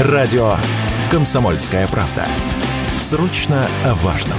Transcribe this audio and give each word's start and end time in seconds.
Радио 0.00 0.56
«Комсомольская 1.08 1.86
правда». 1.86 2.26
Срочно 2.98 3.68
о 3.84 3.94
важном. 3.94 4.38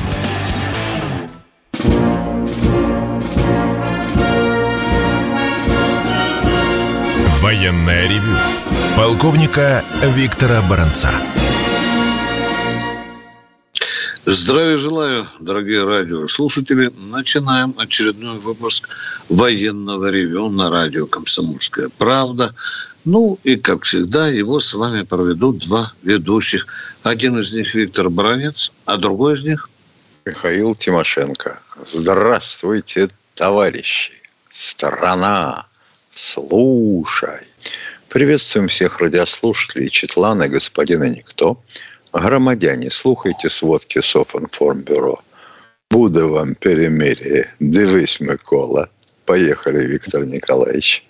Военная 7.40 8.04
ревю. 8.10 8.36
Полковника 8.98 9.86
Виктора 10.04 10.62
Баранца. 10.70 11.10
Здравия 14.26 14.76
желаю, 14.76 15.26
дорогие 15.40 15.86
радиослушатели. 15.86 16.92
Начинаем 16.98 17.74
очередной 17.78 18.40
выпуск 18.40 18.90
военного 19.30 20.10
ревю 20.10 20.50
на 20.50 20.70
радио 20.70 21.06
«Комсомольская 21.08 21.88
правда». 21.98 22.54
Ну 23.06 23.38
и, 23.44 23.56
как 23.56 23.84
всегда, 23.84 24.28
его 24.28 24.60
с 24.60 24.74
вами 24.74 25.04
проведут 25.04 25.60
два 25.60 25.94
ведущих. 26.02 26.66
Один 27.04 27.38
из 27.38 27.54
них 27.54 27.76
Виктор 27.76 28.10
Баранец, 28.10 28.74
а 28.86 28.98
другой 28.98 29.36
из 29.36 29.44
них... 29.44 29.70
Михаил 30.26 30.74
Тимошенко. 30.74 31.60
Здравствуйте, 31.86 33.10
товарищи. 33.36 34.12
Страна, 34.50 35.68
слушай. 36.10 37.42
Приветствуем 38.10 38.68
всех 38.70 39.00
радиослушателей 39.00 39.90
Четлана, 39.90 40.48
господина 40.48 41.04
Никто. 41.04 41.62
Громадяне, 42.12 42.90
слухайте 42.90 43.50
сводки 43.50 44.02
Софинформбюро. 44.02 45.22
Буде 45.92 46.24
вам 46.24 46.56
перемирие. 46.56 47.54
Дивись, 47.60 48.20
Микола. 48.20 48.90
Поехали, 49.26 49.86
Виктор 49.86 50.26
Николаевич. 50.26 51.06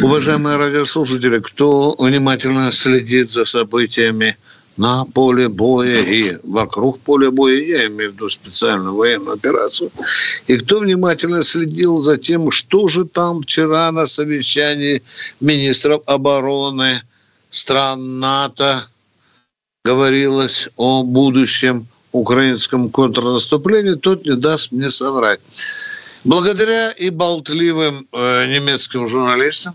Уважаемые 0.00 0.56
радиослушатели, 0.56 1.38
кто 1.40 1.94
внимательно 1.98 2.72
следит 2.72 3.30
за 3.30 3.44
событиями 3.44 4.38
на 4.78 5.04
поле 5.04 5.48
боя 5.48 6.02
и 6.02 6.38
вокруг 6.44 6.98
поля 7.00 7.30
боя, 7.30 7.60
я 7.60 7.86
имею 7.88 8.10
в 8.10 8.14
виду 8.14 8.30
специальную 8.30 8.94
военную 8.94 9.34
операцию, 9.34 9.90
и 10.46 10.56
кто 10.56 10.78
внимательно 10.78 11.42
следил 11.42 11.98
за 12.00 12.16
тем, 12.16 12.50
что 12.50 12.88
же 12.88 13.04
там 13.04 13.42
вчера 13.42 13.92
на 13.92 14.06
совещании 14.06 15.02
министров 15.40 16.02
обороны 16.06 17.02
стран 17.50 18.18
НАТО 18.18 18.84
говорилось 19.84 20.70
о 20.76 21.02
будущем 21.02 21.86
украинском 22.12 22.88
контрнаступлении, 22.90 23.94
тот 23.94 24.24
не 24.24 24.36
даст 24.36 24.72
мне 24.72 24.88
соврать. 24.88 25.40
Благодаря 26.24 26.92
и 26.92 27.10
болтливым 27.10 28.06
э, 28.12 28.46
немецким 28.46 29.08
журналистам, 29.08 29.74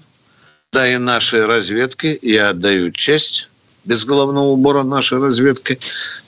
да 0.73 0.87
и 0.87 0.97
нашей 0.97 1.45
разведке, 1.45 2.17
я 2.21 2.49
отдаю 2.49 2.91
честь 2.91 3.49
без 3.85 4.03
головного 4.05 4.47
убора 4.47 4.83
нашей 4.83 5.19
разведки, 5.19 5.79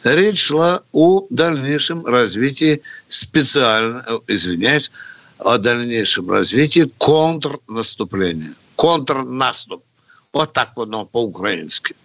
речь 0.03 0.39
шла 0.45 0.81
о 0.93 1.27
дальнейшем 1.29 2.05
развитии 2.05 2.81
специально, 3.09 4.01
э, 4.07 4.19
извиняюсь, 4.27 4.91
о 5.39 5.57
дальнейшем 5.57 6.31
развитии 6.31 6.89
контрнаступления. 6.97 8.53
Контрнаступ. 8.75 9.83
Вот 10.31 10.53
так 10.53 10.71
оно 10.77 11.05
по-украински. 11.05 11.95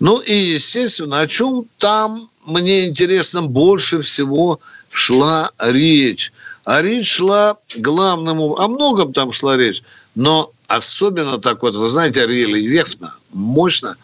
Ну 0.00 0.18
и, 0.18 0.34
естественно, 0.34 1.20
о 1.20 1.26
чем 1.26 1.66
там 1.78 2.28
мне 2.44 2.88
интересно 2.88 3.42
больше 3.42 4.00
всего 4.02 4.60
шла 4.90 5.50
речь. 5.58 6.32
А 6.64 6.82
речь 6.82 7.08
шла 7.08 7.56
главному, 7.76 8.58
о 8.58 8.68
многом 8.68 9.12
там 9.12 9.32
шла 9.32 9.56
речь, 9.56 9.82
но 10.14 10.50
особенно 10.66 11.38
так 11.38 11.62
вот, 11.62 11.74
вы 11.74 11.88
знаете, 11.88 12.26
рельефно, 12.26 13.14
мощно 13.32 13.96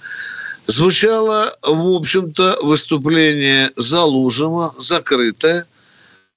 звучало, 0.66 1.56
в 1.62 1.94
общем-то, 1.94 2.58
выступление 2.62 3.70
Залужного, 3.76 4.74
закрытое, 4.78 5.66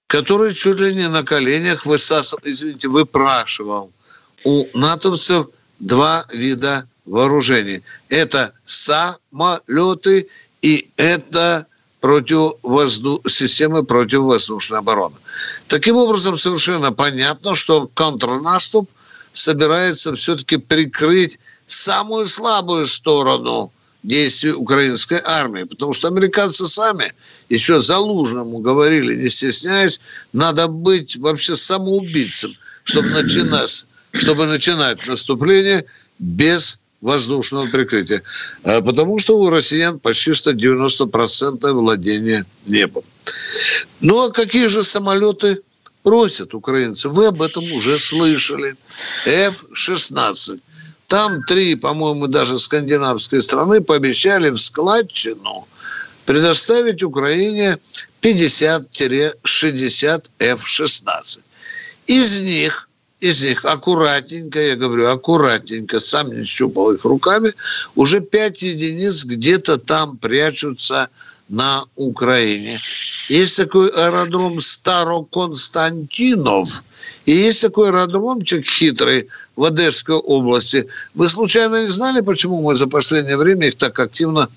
который 0.07 0.53
чуть 0.53 0.79
ли 0.79 0.95
не 0.95 1.07
на 1.07 1.23
коленях 1.23 1.85
высасывал, 1.85 2.41
извините, 2.43 2.87
выпрашивал 2.87 3.91
у 4.43 4.65
натовцев 4.73 5.47
два 5.79 6.25
вида 6.31 6.87
вооружений. 7.05 7.81
Это 8.09 8.53
самолеты 8.63 10.27
и 10.61 10.89
это 10.97 11.67
противовозду... 11.99 13.21
системы 13.27 13.83
противовоздушной 13.83 14.79
обороны. 14.79 15.15
Таким 15.67 15.95
образом, 15.95 16.37
совершенно 16.37 16.91
понятно, 16.91 17.55
что 17.55 17.89
контрнаступ 17.93 18.89
собирается 19.33 20.13
все-таки 20.15 20.57
прикрыть 20.57 21.39
самую 21.65 22.27
слабую 22.27 22.85
сторону 22.85 23.71
действий 24.03 24.51
украинской 24.51 25.21
армии. 25.23 25.63
Потому 25.63 25.93
что 25.93 26.07
американцы 26.07 26.67
сами 26.67 27.13
еще 27.49 27.79
Залужному 27.79 28.59
говорили, 28.59 29.15
не 29.15 29.29
стесняясь, 29.29 30.01
надо 30.31 30.67
быть 30.67 31.17
вообще 31.17 31.55
самоубийцем, 31.55 32.51
чтобы 32.83 33.09
начинать, 33.09 33.87
чтобы 34.13 34.45
начинать 34.45 35.05
наступление 35.07 35.85
без 36.19 36.79
воздушного 37.01 37.67
прикрытия. 37.67 38.21
А 38.63 38.81
потому 38.81 39.19
что 39.19 39.37
у 39.37 39.49
россиян 39.49 39.99
почти 39.99 40.33
что 40.33 40.51
90% 40.51 41.71
владения 41.71 42.45
небом. 42.65 43.03
Ну 43.99 44.25
а 44.25 44.31
какие 44.31 44.67
же 44.67 44.83
самолеты 44.83 45.61
просят 46.03 46.53
украинцы? 46.53 47.09
Вы 47.09 47.25
об 47.27 47.41
этом 47.41 47.63
уже 47.71 47.97
слышали. 47.97 48.75
F-16. 49.25 50.59
Там 51.07 51.43
три, 51.43 51.75
по-моему, 51.75 52.27
даже 52.27 52.57
скандинавские 52.57 53.41
страны 53.41 53.81
пообещали 53.81 54.49
в 54.49 54.57
складчину 54.57 55.67
предоставить 56.25 57.03
Украине 57.03 57.77
50-60 58.21 60.25
F-16. 60.39 61.41
Из 62.07 62.39
них 62.39 62.89
из 63.19 63.41
них 63.41 63.63
аккуратненько, 63.63 64.59
я 64.59 64.75
говорю, 64.75 65.09
аккуратненько, 65.09 66.01
сам 66.01 66.27
не 66.27 66.43
щупал 66.43 66.91
их 66.91 67.05
руками, 67.05 67.53
уже 67.95 68.19
пять 68.19 68.61
единиц 68.61 69.23
где-то 69.23 69.77
там 69.77 70.17
прячутся 70.17 71.07
на 71.49 71.85
Украине. 71.95 72.79
Есть 73.29 73.57
такой 73.57 73.89
аэродром 73.89 74.59
Староконстантинов, 74.59 76.83
и 77.25 77.31
есть 77.31 77.61
такой 77.61 77.89
аэродромчик 77.89 78.67
хитрый 78.67 79.27
в 79.55 79.63
Одесской 79.63 80.15
области. 80.15 80.87
Вы 81.13 81.29
случайно 81.29 81.81
не 81.81 81.87
знали, 81.87 82.21
почему 82.21 82.61
мы 82.61 82.75
за 82.75 82.87
последнее 82.87 83.37
время 83.37 83.67
их 83.67 83.75
так 83.75 83.99
активно 83.99 84.49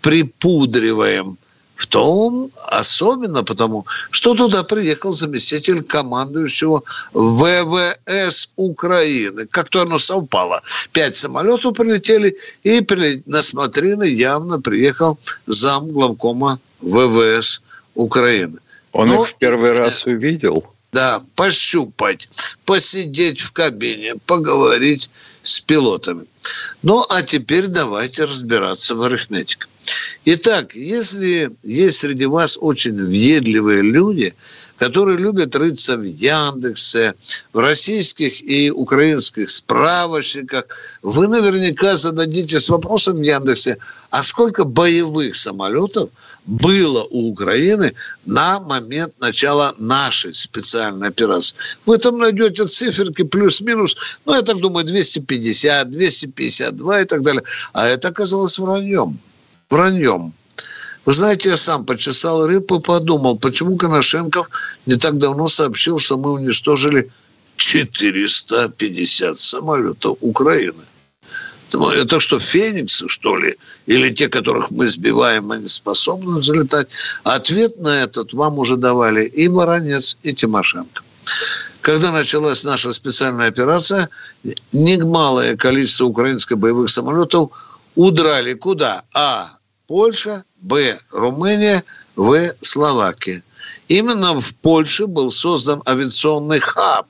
припудриваем? 0.00 1.36
В 1.76 1.86
том 1.86 2.50
особенно 2.68 3.44
потому, 3.44 3.84
что 4.10 4.34
туда 4.34 4.64
приехал 4.64 5.12
заместитель 5.12 5.82
командующего 5.82 6.82
ВВС 7.12 8.50
Украины. 8.56 9.46
Как-то 9.46 9.82
оно 9.82 9.98
совпало. 9.98 10.62
Пять 10.92 11.16
самолетов 11.16 11.76
прилетели, 11.76 12.36
и 12.64 12.84
на 13.26 13.42
смотрины 13.42 14.04
явно 14.04 14.58
приехал 14.60 15.18
зам 15.46 15.92
главкома 15.92 16.58
ВВС 16.80 17.62
Украины. 17.94 18.58
Он 18.92 19.08
ну, 19.08 19.22
их 19.22 19.28
в 19.28 19.34
первый 19.36 19.72
раз 19.72 20.06
увидел? 20.06 20.64
Да, 20.92 21.20
пощупать, 21.34 22.28
посидеть 22.64 23.40
в 23.40 23.52
кабине, 23.52 24.14
поговорить 24.24 25.10
с 25.46 25.60
пилотами. 25.60 26.26
Ну, 26.82 27.04
а 27.08 27.22
теперь 27.22 27.66
давайте 27.68 28.24
разбираться 28.24 28.94
в 28.94 29.02
арифметике. 29.02 29.66
Итак, 30.24 30.74
если 30.74 31.50
есть 31.62 31.98
среди 31.98 32.26
вас 32.26 32.58
очень 32.60 32.96
въедливые 33.04 33.82
люди, 33.82 34.34
которые 34.78 35.16
любят 35.16 35.54
рыться 35.56 35.96
в 35.96 36.02
Яндексе, 36.02 37.14
в 37.52 37.58
российских 37.58 38.42
и 38.42 38.70
украинских 38.70 39.48
справочниках, 39.48 40.64
вы 41.02 41.28
наверняка 41.28 41.96
зададитесь 41.96 42.68
вопросом 42.68 43.18
в 43.18 43.22
Яндексе, 43.22 43.78
а 44.10 44.22
сколько 44.22 44.64
боевых 44.64 45.36
самолетов 45.36 46.10
было 46.46 47.04
у 47.10 47.30
Украины 47.30 47.94
на 48.24 48.60
момент 48.60 49.14
начала 49.20 49.74
нашей 49.78 50.34
специальной 50.34 51.08
операции. 51.08 51.56
Вы 51.86 51.98
там 51.98 52.18
найдете 52.18 52.66
циферки 52.66 53.22
плюс-минус, 53.22 53.96
ну, 54.24 54.34
я 54.34 54.42
так 54.42 54.58
думаю, 54.58 54.86
250, 54.86 55.90
252 55.90 57.00
и 57.00 57.04
так 57.04 57.22
далее. 57.22 57.42
А 57.72 57.86
это 57.86 58.08
оказалось 58.08 58.58
враньем 58.58 59.18
враньем. 59.70 60.32
Вы 61.04 61.12
знаете, 61.12 61.50
я 61.50 61.56
сам 61.56 61.84
почесал 61.84 62.46
рыбу 62.46 62.78
и 62.78 62.82
подумал, 62.82 63.38
почему 63.38 63.76
Коношенков 63.76 64.50
не 64.86 64.96
так 64.96 65.18
давно 65.18 65.46
сообщил, 65.46 65.98
что 65.98 66.16
мы 66.16 66.32
уничтожили 66.32 67.10
450 67.56 69.38
самолетов 69.38 70.18
Украины. 70.20 70.82
Это 71.72 72.20
что, 72.20 72.38
фениксы, 72.38 73.08
что 73.08 73.36
ли? 73.36 73.56
Или 73.86 74.14
те, 74.14 74.28
которых 74.28 74.70
мы 74.70 74.86
сбиваем, 74.86 75.50
они 75.50 75.68
способны 75.68 76.38
взлетать? 76.38 76.88
Ответ 77.24 77.78
на 77.78 78.02
этот 78.02 78.32
вам 78.32 78.58
уже 78.58 78.76
давали 78.76 79.26
и 79.26 79.48
Воронец, 79.48 80.18
и 80.22 80.32
Тимошенко. 80.32 81.02
Когда 81.80 82.12
началась 82.12 82.64
наша 82.64 82.92
специальная 82.92 83.48
операция, 83.48 84.08
немалое 84.72 85.56
количество 85.56 86.06
украинских 86.06 86.58
боевых 86.58 86.90
самолетов 86.90 87.50
удрали 87.94 88.54
куда? 88.54 89.02
А. 89.14 89.50
Польша, 89.86 90.44
Б. 90.60 90.98
Румыния, 91.10 91.84
В. 92.16 92.52
Словакия. 92.60 93.42
Именно 93.88 94.36
в 94.36 94.56
Польше 94.56 95.06
был 95.06 95.30
создан 95.30 95.80
авиационный 95.86 96.58
хаб, 96.58 97.06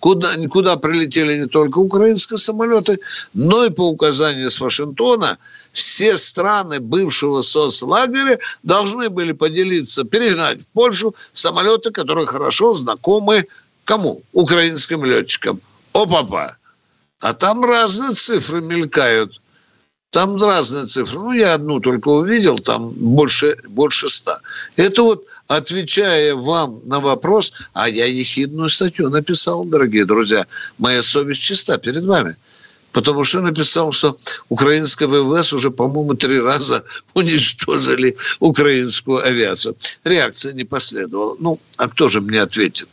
куда, 0.00 0.34
куда 0.50 0.76
прилетели 0.76 1.38
не 1.38 1.46
только 1.46 1.78
украинские 1.78 2.38
самолеты, 2.38 2.98
но 3.34 3.64
и 3.64 3.70
по 3.70 3.82
указанию 3.82 4.50
с 4.50 4.60
Вашингтона 4.60 5.38
все 5.72 6.16
страны 6.16 6.80
бывшего 6.80 7.40
соцлагеря 7.40 8.38
должны 8.62 9.08
были 9.08 9.32
поделиться, 9.32 10.04
перегнать 10.04 10.62
в 10.62 10.66
Польшу 10.68 11.14
самолеты, 11.32 11.90
которые 11.90 12.26
хорошо 12.26 12.74
знакомы 12.74 13.46
кому? 13.84 14.22
Украинским 14.32 15.04
летчикам. 15.04 15.60
О-папа! 15.92 16.56
А 17.20 17.32
там 17.32 17.64
разные 17.64 18.12
цифры 18.12 18.60
мелькают. 18.60 19.40
Там 20.10 20.42
разные 20.42 20.86
цифры. 20.86 21.18
Ну, 21.18 21.32
я 21.32 21.54
одну 21.54 21.80
только 21.80 22.08
увидел, 22.08 22.58
там 22.58 22.90
больше, 22.90 23.58
больше 23.68 24.08
ста. 24.08 24.40
Это 24.76 25.02
вот 25.02 25.26
отвечая 25.48 26.34
вам 26.34 26.80
на 26.86 26.98
вопрос, 26.98 27.52
а 27.74 27.88
я 27.90 28.06
ехидную 28.06 28.70
статью 28.70 29.10
написал, 29.10 29.64
дорогие 29.64 30.06
друзья. 30.06 30.46
Моя 30.78 31.02
совесть 31.02 31.42
чиста 31.42 31.76
перед 31.76 32.04
вами. 32.04 32.36
Потому 32.92 33.22
что 33.22 33.42
написал, 33.42 33.92
что 33.92 34.16
украинская 34.48 35.08
ВВС 35.08 35.52
уже, 35.52 35.70
по-моему, 35.70 36.14
три 36.14 36.40
раза 36.40 36.84
уничтожили 37.14 38.16
украинскую 38.40 39.22
авиацию. 39.22 39.76
Реакция 40.04 40.54
не 40.54 40.64
последовала. 40.64 41.36
Ну, 41.38 41.60
а 41.76 41.86
кто 41.86 42.08
же 42.08 42.22
мне 42.22 42.40
ответит? 42.40 42.88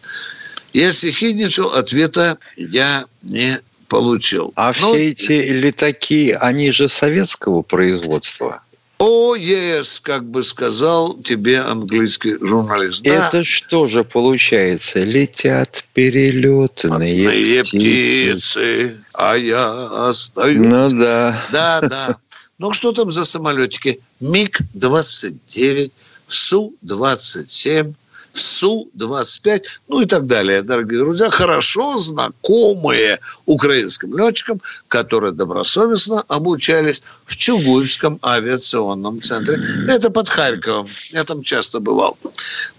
Я 0.74 0.92
съехидничал, 0.92 1.70
ответа 1.70 2.38
я 2.58 3.06
не 3.22 3.62
получил. 3.88 4.54
А 4.56 4.68
Но... 4.68 4.74
все 4.74 5.12
эти 5.12 5.32
летаки, 5.52 6.38
они 6.40 6.72
же 6.72 6.90
советского 6.90 7.62
производства. 7.62 8.62
О, 8.98 9.36
yes, 9.36 10.00
как 10.02 10.24
бы 10.24 10.42
сказал 10.42 11.16
тебе 11.18 11.60
английский 11.60 12.38
журналист. 12.40 13.04
Да. 13.04 13.28
Это 13.28 13.44
что 13.44 13.88
же 13.88 14.06
получается? 14.06 15.02
Летят 15.02 15.84
перелетные 15.94 17.64
птицы. 17.64 17.78
птицы, 17.78 18.98
а 19.14 19.36
я 19.36 20.08
остаюсь. 20.08 20.66
Ну 20.66 20.90
да. 20.92 21.38
Да, 21.52 21.82
да. 21.82 22.18
Ну 22.58 22.72
что 22.72 22.94
там 22.94 23.12
за 23.12 23.26
самолетики? 23.26 24.00
МиГ-29, 24.22 25.92
Су-27, 26.28 27.94
Су-25, 28.38 29.64
ну 29.88 30.02
и 30.02 30.06
так 30.06 30.26
далее, 30.26 30.62
дорогие 30.62 31.00
друзья, 31.00 31.30
хорошо 31.30 31.98
знакомые 31.98 33.20
украинским 33.46 34.18
летчикам, 34.18 34.62
которые 34.88 35.32
добросовестно 35.32 36.24
обучались 36.28 37.04
в 37.26 37.36
Чугуевском 37.38 38.20
авиационном 38.24 39.22
центре. 39.22 39.58
Это 39.88 40.10
под 40.10 40.30
Харьковом. 40.30 40.88
Я 41.12 41.24
там 41.24 41.44
часто 41.44 41.80
бывал. 41.80 42.18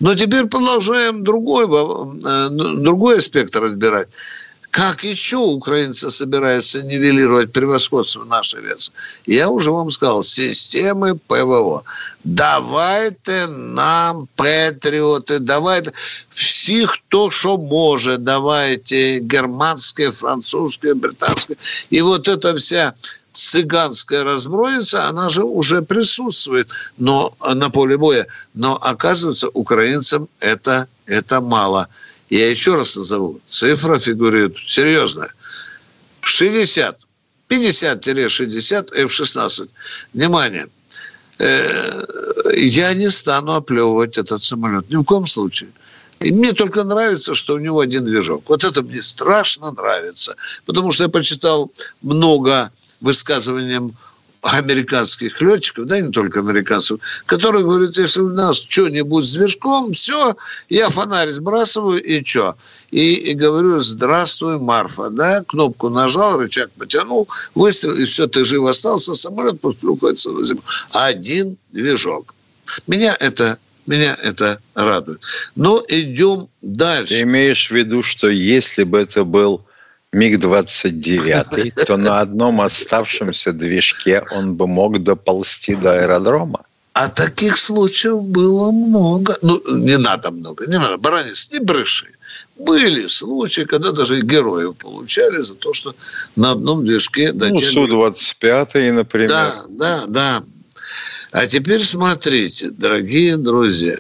Но 0.00 0.14
теперь 0.14 0.47
продолжаем 0.47 1.25
другой, 1.25 1.67
э, 1.67 2.49
другой 2.50 3.19
аспект 3.19 3.56
разбирать. 3.56 4.08
Как 4.76 5.05
еще 5.05 5.38
украинцы 5.38 6.11
собираются 6.11 6.82
нивелировать 6.82 7.50
превосходство 7.50 8.25
нашей 8.25 8.61
авиации? 8.61 8.93
Я 9.25 9.49
уже 9.49 9.70
вам 9.70 9.88
сказал, 9.88 10.23
системы 10.23 11.17
ПВО. 11.17 11.82
Давайте 12.25 13.46
нам 13.46 14.28
патриоты, 14.37 15.38
давайте 15.38 15.94
всех 16.28 16.99
то, 17.08 17.31
что 17.31 17.56
может, 17.56 18.23
давайте 18.23 19.20
германское, 19.20 20.11
французское, 20.11 20.94
британское. 20.94 21.56
И 21.88 22.02
вот 22.02 22.29
эта 22.29 22.55
вся 22.55 22.94
цыганская 23.32 24.25
разбройница, 24.25 25.08
она 25.08 25.31
же 25.31 25.44
уже 25.44 25.81
присутствует 25.81 26.69
но, 26.99 27.32
на 27.40 27.70
поле 27.70 27.96
боя. 27.96 28.26
Но 28.52 28.76
оказывается, 28.76 29.49
украинцам 29.49 30.29
это, 30.38 30.87
это 31.06 31.40
мало. 31.40 31.88
Я 32.31 32.50
еще 32.50 32.75
раз 32.75 32.96
назову. 32.96 33.40
Цифра 33.49 33.99
фигурирует 33.99 34.56
серьезная. 34.67 35.32
60. 36.23 36.99
50-60 37.49 38.94
F-16. 38.94 39.69
Внимание. 40.12 40.67
Э, 41.38 42.02
я 42.55 42.94
не 42.94 43.11
стану 43.11 43.55
оплевывать 43.55 44.19
этот 44.19 44.43
самолет. 44.43 44.90
Ни 44.90 44.96
в 44.96 45.05
коем 45.05 45.26
случае. 45.26 45.70
И 46.19 46.32
мне 46.32 46.52
только 46.52 46.82
нравится, 46.82 47.34
что 47.34 47.55
у 47.55 47.58
него 47.58 47.81
один 47.81 48.05
движок. 48.05 48.49
Вот 48.49 48.64
это 48.64 48.82
мне 48.82 49.02
страшно 49.02 49.70
нравится. 49.72 50.34
Потому 50.64 50.90
что 50.93 51.05
я 51.05 51.08
почитал 51.08 51.70
много 52.02 52.72
высказываний 53.00 53.93
американских 54.46 55.40
летчиков, 55.40 55.87
да 55.87 56.00
не 56.00 56.10
только 56.10 56.40
американцев, 56.40 57.00
которые 57.26 57.64
говорят, 57.64 57.96
если 57.96 58.20
у 58.20 58.28
нас 58.28 58.58
что-нибудь 58.58 59.25
с 59.25 59.32
движком, 59.32 59.93
все, 59.93 60.37
я 60.69 60.88
фонарь 60.88 61.31
сбрасываю 61.31 62.02
и 62.02 62.25
что? 62.25 62.56
И, 62.90 63.14
и 63.14 63.34
говорю, 63.34 63.81
здравствуй, 63.81 64.58
Марфа, 64.58 65.10
да, 65.10 65.43
кнопку 65.43 65.88
нажал, 65.88 66.38
рычаг 66.38 66.70
потянул, 66.72 67.28
выстрел, 67.54 67.94
и 67.94 68.04
все, 68.04 68.26
ты 68.26 68.44
жив 68.44 68.64
остался, 68.66 69.14
самолет 69.14 69.60
плюхается 69.60 70.31
на 70.31 70.44
землю. 70.44 70.62
Один 70.93 71.56
движок. 71.72 72.34
Меня 72.87 73.16
это 73.19 73.58
меня 73.87 74.19
это 74.20 74.60
радует. 74.75 75.20
Но 75.54 75.81
идем 75.87 76.48
дальше. 76.60 77.14
Ты 77.14 77.22
имеешь 77.22 77.69
в 77.69 77.75
виду, 77.75 78.02
что 78.02 78.28
если 78.28 78.82
бы 78.82 78.98
это 78.98 79.22
был 79.22 79.64
МиГ-29, 80.17 81.85
то 81.87 81.97
на 81.97 82.21
одном 82.21 82.61
оставшемся 82.61 83.53
движке 83.53 84.23
он 84.31 84.55
бы 84.55 84.67
мог 84.67 84.99
доползти 85.03 85.75
до 85.75 85.93
аэродрома. 85.93 86.61
А 86.93 87.09
таких 87.09 87.59
случаев 87.59 88.23
было 88.23 88.71
много. 88.71 89.37
Ну, 89.43 89.61
не 89.77 89.99
надо 89.99 90.31
много. 90.31 90.67
Не 90.67 90.79
надо. 90.79 90.97
Баранец, 90.97 91.51
не 91.53 91.59
бреши. 91.61 92.07
Были 92.59 93.07
случаи, 93.07 93.63
когда 93.63 93.93
даже 93.93 94.23
героев 94.23 94.77
получали 94.77 95.43
за 95.43 95.55
то, 95.55 95.75
что 95.75 95.95
на 96.37 96.53
одном 96.53 96.87
движке... 96.87 97.33
Ну, 97.35 97.59
Су-25, 97.59 98.93
например. 98.93 99.29
Да, 99.29 99.65
да, 99.69 100.05
да. 100.07 100.45
А 101.33 101.47
теперь 101.47 101.85
смотрите, 101.85 102.71
дорогие 102.71 103.37
друзья. 103.37 103.99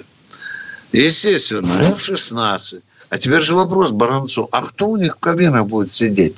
Естественно, 0.92 1.82
F-16 1.92 2.80
а 3.08 3.18
теперь 3.18 3.42
же 3.42 3.54
вопрос 3.54 3.92
Баранцу. 3.92 4.48
А 4.52 4.62
кто 4.62 4.88
у 4.88 4.96
них 4.96 5.16
в 5.16 5.20
кабинах 5.20 5.66
будет 5.66 5.92
сидеть? 5.92 6.36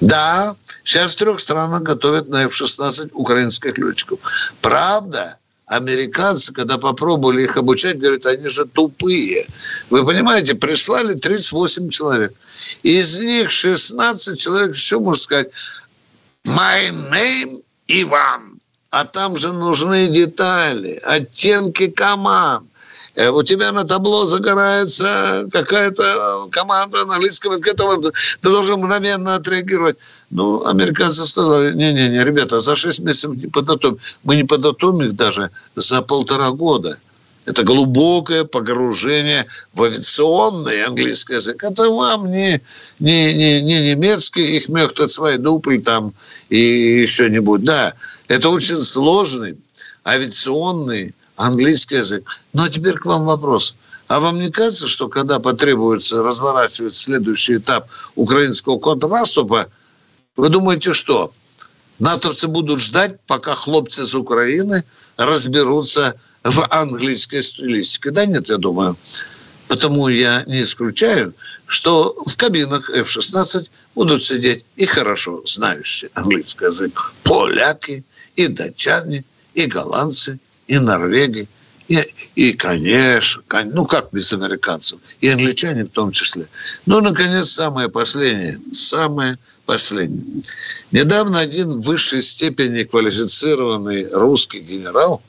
Да, 0.00 0.56
сейчас 0.82 1.14
в 1.14 1.18
трех 1.18 1.38
странах 1.38 1.82
готовят 1.82 2.28
на 2.28 2.44
F-16 2.44 3.10
украинских 3.12 3.78
летчиков. 3.78 4.18
Правда, 4.60 5.36
американцы, 5.66 6.52
когда 6.52 6.76
попробовали 6.76 7.44
их 7.44 7.56
обучать, 7.56 7.98
говорят, 7.98 8.26
они 8.26 8.48
же 8.48 8.64
тупые. 8.64 9.46
Вы 9.90 10.04
понимаете, 10.04 10.54
прислали 10.54 11.14
38 11.14 11.90
человек. 11.90 12.32
Из 12.82 13.20
них 13.20 13.50
16 13.50 14.40
человек, 14.40 14.74
что 14.74 15.00
можно 15.00 15.22
сказать? 15.22 15.50
My 16.44 16.90
name 17.12 17.62
Иван. 17.86 18.58
А 18.90 19.04
там 19.04 19.36
же 19.36 19.52
нужны 19.52 20.08
детали, 20.08 21.00
оттенки 21.04 21.86
команд. 21.86 22.66
Э, 23.14 23.28
у 23.28 23.42
тебя 23.42 23.72
на 23.72 23.84
табло 23.84 24.24
загорается 24.24 25.46
какая-то 25.52 26.48
команда 26.50 27.04
на 27.04 27.16
английском 27.16 27.60
ты 27.60 27.74
должен 28.42 28.78
мгновенно 28.78 29.34
отреагировать. 29.34 29.98
Ну, 30.30 30.64
американцы 30.64 31.26
сказали, 31.26 31.74
не-не-не, 31.74 32.24
ребята, 32.24 32.60
за 32.60 32.74
6 32.74 33.00
месяцев 33.00 33.36
не 33.36 33.48
подготовим. 33.48 33.98
Мы 34.24 34.36
не 34.36 34.44
подготовим 34.44 35.02
их 35.02 35.14
даже 35.14 35.50
за 35.76 36.00
полтора 36.00 36.50
года. 36.50 36.98
Это 37.44 37.64
глубокое 37.64 38.44
погружение 38.44 39.46
в 39.74 39.82
авиационный 39.82 40.84
английский 40.84 41.34
язык. 41.34 41.62
Это 41.64 41.90
вам 41.90 42.30
не, 42.30 42.62
не, 43.00 43.34
не, 43.34 43.60
не 43.60 43.90
немецкий, 43.90 44.56
их 44.56 44.68
мехтат 44.68 45.10
свои 45.10 45.36
дупли 45.36 45.78
там 45.78 46.14
и 46.50 47.00
еще 47.00 47.28
нибудь. 47.28 47.64
Да, 47.64 47.94
это 48.28 48.48
очень 48.48 48.76
сложный 48.76 49.58
авиационный 50.06 51.14
английский 51.42 51.96
язык. 51.96 52.24
Ну, 52.52 52.62
а 52.62 52.68
теперь 52.68 52.94
к 52.94 53.06
вам 53.06 53.24
вопрос. 53.24 53.74
А 54.06 54.20
вам 54.20 54.38
не 54.38 54.50
кажется, 54.50 54.86
что 54.86 55.08
когда 55.08 55.38
потребуется 55.38 56.22
разворачивать 56.22 56.94
следующий 56.94 57.56
этап 57.56 57.88
украинского 58.14 58.78
контрнаступа, 58.78 59.68
вы 60.36 60.48
думаете, 60.48 60.92
что 60.92 61.32
натовцы 61.98 62.46
будут 62.46 62.80
ждать, 62.80 63.18
пока 63.26 63.54
хлопцы 63.54 64.02
из 64.02 64.14
Украины 64.14 64.84
разберутся 65.16 66.14
в 66.44 66.66
английской 66.70 67.42
стилистике? 67.42 68.10
Да 68.10 68.24
нет, 68.26 68.48
я 68.48 68.58
думаю. 68.58 68.96
Потому 69.68 70.08
я 70.08 70.44
не 70.46 70.62
исключаю, 70.62 71.34
что 71.66 72.14
в 72.26 72.36
кабинах 72.36 72.90
F-16 72.90 73.68
будут 73.94 74.22
сидеть 74.22 74.64
и 74.76 74.84
хорошо 74.84 75.42
знающие 75.44 76.10
английский 76.14 76.66
язык 76.66 77.14
поляки, 77.24 78.04
и 78.36 78.46
датчане, 78.48 79.24
и 79.54 79.66
голландцы, 79.66 80.38
и 80.66 80.78
Норвегии, 80.78 81.48
и, 81.88 82.00
и 82.36 82.52
конечно, 82.52 83.42
ну 83.64 83.84
как 83.86 84.08
без 84.12 84.32
американцев, 84.32 85.00
и 85.20 85.28
англичане 85.28 85.84
в 85.84 85.90
том 85.90 86.12
числе. 86.12 86.48
Ну, 86.86 87.00
наконец, 87.00 87.50
самое 87.50 87.88
последнее, 87.88 88.60
самое 88.72 89.38
последний. 89.66 90.42
Недавно 90.90 91.38
один 91.40 91.80
в 91.80 91.84
высшей 91.84 92.22
степени 92.22 92.84
квалифицированный 92.84 94.08
русский 94.08 94.60
генерал, 94.60 95.22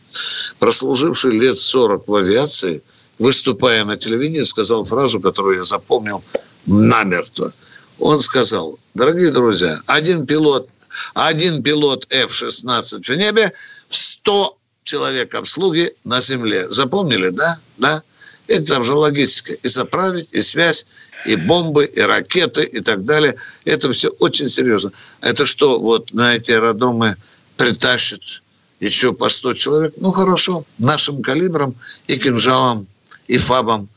прослуживший 0.60 1.32
лет 1.32 1.58
40 1.58 2.08
в 2.08 2.16
авиации, 2.16 2.82
выступая 3.20 3.84
на 3.86 3.98
телевидении, 3.98 4.44
сказал 4.44 4.84
фразу, 4.84 5.20
которую 5.20 5.58
я 5.58 5.64
запомнил 5.64 6.24
намертво. 6.66 7.52
Он 8.00 8.20
сказал, 8.20 8.80
дорогие 8.94 9.32
друзья, 9.32 9.82
один 9.86 10.26
пилот, 10.26 10.68
один 11.14 11.62
пилот 11.62 12.08
F-16 12.10 13.04
в 13.04 13.16
небе, 13.18 13.54
100 13.90 14.58
человек 14.84 15.36
обслуги 15.36 15.94
на 16.04 16.22
земле. 16.22 16.70
Запомнили, 16.70 17.30
да? 17.30 17.60
Да. 17.78 18.04
Это 18.48 18.66
там 18.66 18.84
же 18.84 18.94
логистика. 18.94 19.54
И 19.54 19.68
заправить, 19.68 20.30
и 20.32 20.42
связь, 20.42 20.88
и 21.26 21.36
бомбы, 21.36 21.86
и 21.86 22.00
ракеты, 22.02 22.64
и 22.64 22.82
так 22.82 23.06
далее. 23.06 23.36
Это 23.66 23.92
все 23.92 24.10
очень 24.20 24.50
серьезно. 24.50 24.92
Это 25.22 25.46
что, 25.46 25.80
вот 25.80 26.14
на 26.14 26.36
эти 26.36 26.52
аэродромы 26.52 27.16
притащат 27.58 28.42
еще 28.80 29.14
по 29.14 29.30
100 29.30 29.54
человек? 29.54 29.94
Ну, 29.98 30.12
хорошо. 30.12 30.66
Нашим 30.78 31.22
калибром 31.22 31.76
и 32.08 32.18
кинжалом, 32.18 32.88
и 33.28 33.38
фабом 33.38 33.90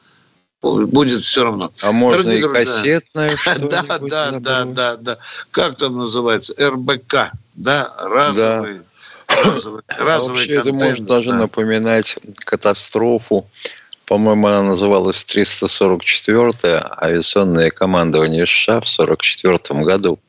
будет 0.63 1.25
все 1.25 1.45
равно. 1.45 1.71
А 1.83 1.93
можно 1.93 2.23
Дорогие 2.23 2.39
и 2.39 2.43
друзья, 2.43 2.65
кассетное 2.65 3.37
Да, 3.71 3.85
да, 4.01 4.31
да, 4.39 4.65
да, 4.65 4.97
да. 4.97 5.19
Как 5.51 5.77
там 5.77 5.97
называется? 5.97 6.55
РБК, 6.59 7.33
да, 7.55 7.95
разовый. 7.99 8.75
Да. 8.75 8.81
Разовый, 9.45 9.83
разовый 9.99 10.41
Вообще 10.41 10.55
контент, 10.55 10.77
это 10.77 10.87
может 10.87 11.05
даже 11.07 11.35
напоминать 11.35 12.17
катастрофу 12.45 13.47
по-моему, 14.07 14.47
она 14.47 14.63
называлась 14.63 15.27
344-е 15.29 16.83
авиационное 17.03 17.71
командование 17.71 18.47
США 18.47 18.81
в 18.81 18.87
1944 18.87 19.83
году. 19.83 20.21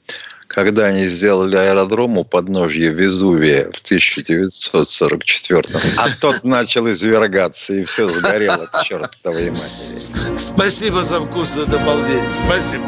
Когда 0.48 0.86
они 0.86 1.08
сделали 1.08 1.56
аэродром 1.56 2.18
у 2.18 2.24
подножья 2.24 2.90
Везувия 2.90 3.70
в 3.72 3.80
1944 3.82 5.64
а 5.98 6.08
тот 6.20 6.44
начал 6.44 6.90
извергаться, 6.90 7.76
и 7.76 7.84
все 7.84 8.10
сгорело 8.10 8.66
к 8.66 8.84
чертовой 8.84 9.50
матери. 9.50 10.38
Спасибо 10.38 11.04
за 11.04 11.20
вкусное 11.20 11.66
дополнение. 11.66 12.34
Спасибо. 12.34 12.86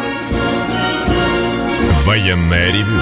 Военная 2.04 2.72
ревю. 2.72 3.00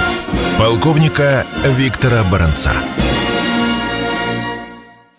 Полковника 0.57 1.45
Виктора 1.63 2.23
Баранца. 2.23 2.73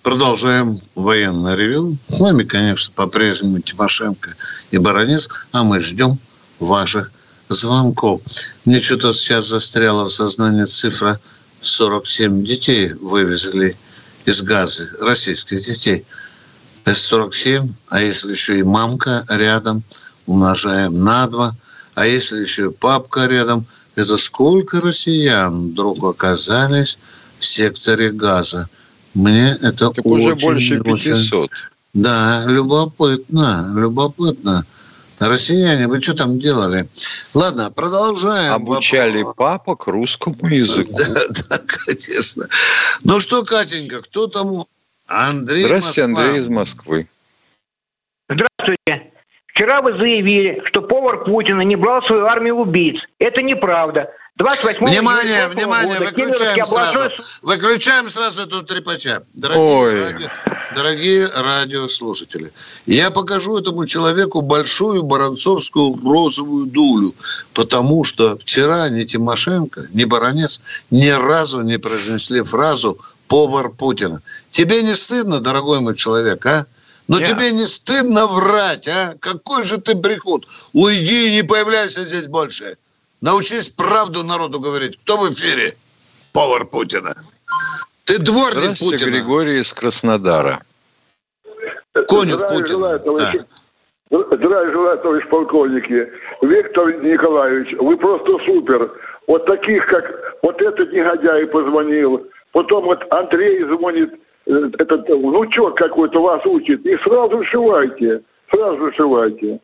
Продолжаем 0.08 0.80
военное 0.94 1.54
ревю. 1.54 1.98
С 2.08 2.18
вами, 2.18 2.42
конечно, 2.42 2.90
по-прежнему 2.96 3.60
Тимошенко 3.60 4.36
и 4.70 4.78
Баранец, 4.78 5.28
а 5.52 5.62
мы 5.62 5.80
ждем 5.80 6.18
ваших 6.60 7.12
звонков. 7.50 8.22
Мне 8.64 8.80
что-то 8.80 9.12
сейчас 9.12 9.48
застряла 9.48 10.06
в 10.06 10.10
сознании 10.10 10.64
цифра 10.64 11.20
47 11.60 12.42
детей 12.42 12.94
вывезли 12.94 13.76
из 14.24 14.40
Газы, 14.40 14.90
российских 14.98 15.62
детей. 15.62 16.06
Это 16.86 16.98
47, 16.98 17.70
а 17.88 18.00
если 18.00 18.30
еще 18.30 18.58
и 18.58 18.62
мамка 18.62 19.26
рядом, 19.28 19.82
умножаем 20.24 20.94
на 21.04 21.26
2, 21.26 21.54
а 21.96 22.06
если 22.06 22.40
еще 22.40 22.70
и 22.70 22.72
папка 22.72 23.26
рядом, 23.26 23.66
это 23.94 24.16
сколько 24.16 24.80
россиян 24.80 25.72
вдруг 25.72 26.02
оказались 26.02 26.98
в 27.38 27.44
секторе 27.44 28.10
Газа? 28.10 28.70
Мне 29.14 29.56
это 29.62 29.90
так 29.90 30.06
очень, 30.06 30.26
уже 30.26 30.34
больше 30.36 30.80
500. 30.80 30.92
Очень... 30.92 31.50
Да, 31.94 32.44
любопытно, 32.46 33.72
любопытно. 33.74 34.64
Россияне, 35.20 35.88
вы 35.88 36.00
что 36.00 36.14
там 36.14 36.38
делали? 36.38 36.86
Ладно, 37.34 37.70
продолжаем. 37.74 38.52
Обучали 38.52 39.22
вопрос. 39.22 39.36
папок 39.36 39.86
русскому 39.88 40.48
языку. 40.48 40.92
Да, 40.96 41.20
да, 41.48 41.58
конечно. 41.66 42.46
Ну 43.04 43.20
что, 43.20 43.44
Катенька, 43.44 44.02
кто 44.02 44.28
там? 44.28 44.64
Андрей 45.08 45.64
Здравствуйте, 45.64 46.06
Москва. 46.06 46.24
Андрей 46.24 46.40
из 46.40 46.48
Москвы. 46.48 47.08
Здравствуйте. 48.28 49.12
Вчера 49.46 49.80
вы 49.82 49.92
заявили, 49.92 50.62
что 50.66 50.82
повар 50.82 51.24
Путина 51.24 51.62
не 51.62 51.74
брал 51.74 52.02
свою 52.02 52.26
армию 52.26 52.56
убийц. 52.56 52.96
Это 53.18 53.42
неправда. 53.42 54.10
28 54.38 54.86
внимание, 54.86 55.48
внимание, 55.48 55.98
года 55.98 56.10
выключаем 56.10 56.64
сразу. 56.64 57.10
Выключаем 57.42 58.08
сразу 58.08 58.42
эту 58.42 58.62
трепача. 58.62 59.24
Дорогие, 59.34 60.02
радио, 60.04 60.28
дорогие 60.76 61.26
радиослушатели, 61.26 62.52
я 62.86 63.10
покажу 63.10 63.58
этому 63.58 63.84
человеку 63.86 64.40
большую 64.40 65.02
баранцовскую 65.02 65.98
розовую 66.04 66.66
дулю, 66.66 67.14
потому 67.52 68.04
что 68.04 68.38
вчера 68.38 68.88
ни 68.88 69.02
Тимошенко, 69.02 69.88
ни 69.92 70.04
Баранец 70.04 70.62
ни 70.92 71.08
разу 71.08 71.62
не 71.62 71.76
произнесли 71.76 72.42
фразу 72.42 72.96
«повар 73.26 73.70
Путина». 73.70 74.22
Тебе 74.52 74.84
не 74.84 74.94
стыдно, 74.94 75.40
дорогой 75.40 75.80
мой 75.80 75.96
человек, 75.96 76.46
а? 76.46 76.64
Но 77.08 77.18
Нет. 77.18 77.28
тебе 77.28 77.50
не 77.50 77.66
стыдно 77.66 78.28
врать, 78.28 78.86
а? 78.86 79.16
Какой 79.18 79.64
же 79.64 79.78
ты 79.78 79.96
брехут? 79.96 80.46
Уйди 80.72 81.28
и 81.28 81.32
не 81.32 81.42
появляйся 81.42 82.04
здесь 82.04 82.28
больше. 82.28 82.76
Научись 83.20 83.70
правду 83.70 84.22
народу 84.22 84.60
говорить. 84.60 84.98
Кто 84.98 85.16
в 85.16 85.32
эфире? 85.32 85.74
Повар 86.32 86.64
Путина. 86.64 87.14
Ты 88.04 88.18
дворник 88.18 88.78
Путина. 88.78 89.10
Григорий 89.10 89.60
из 89.60 89.72
Краснодара. 89.72 90.60
Конюх 92.06 92.40
Здравия 92.40 92.58
Путина. 92.58 93.00
Желаю, 93.04 93.16
да. 93.18 93.32
Здравия 94.10 94.72
желаю, 94.72 94.98
товарищ 94.98 95.28
полковники. 95.28 96.08
Виктор 96.42 97.02
Николаевич, 97.02 97.74
вы 97.78 97.96
просто 97.96 98.38
супер. 98.46 98.90
Вот 99.26 99.44
таких, 99.46 99.84
как 99.86 100.04
вот 100.42 100.62
этот 100.62 100.92
негодяй 100.92 101.46
позвонил, 101.48 102.26
потом 102.52 102.84
вот 102.84 103.00
Андрей 103.10 103.62
звонит, 103.64 104.10
э, 104.46 104.70
этот 104.78 105.06
внучок 105.08 105.76
какой-то 105.76 106.22
вас 106.22 106.40
учит, 106.46 106.86
и 106.86 106.96
сразу 106.98 107.44
шивайте, 107.44 108.22
сразу 108.50 108.90
шивайте. 108.92 109.60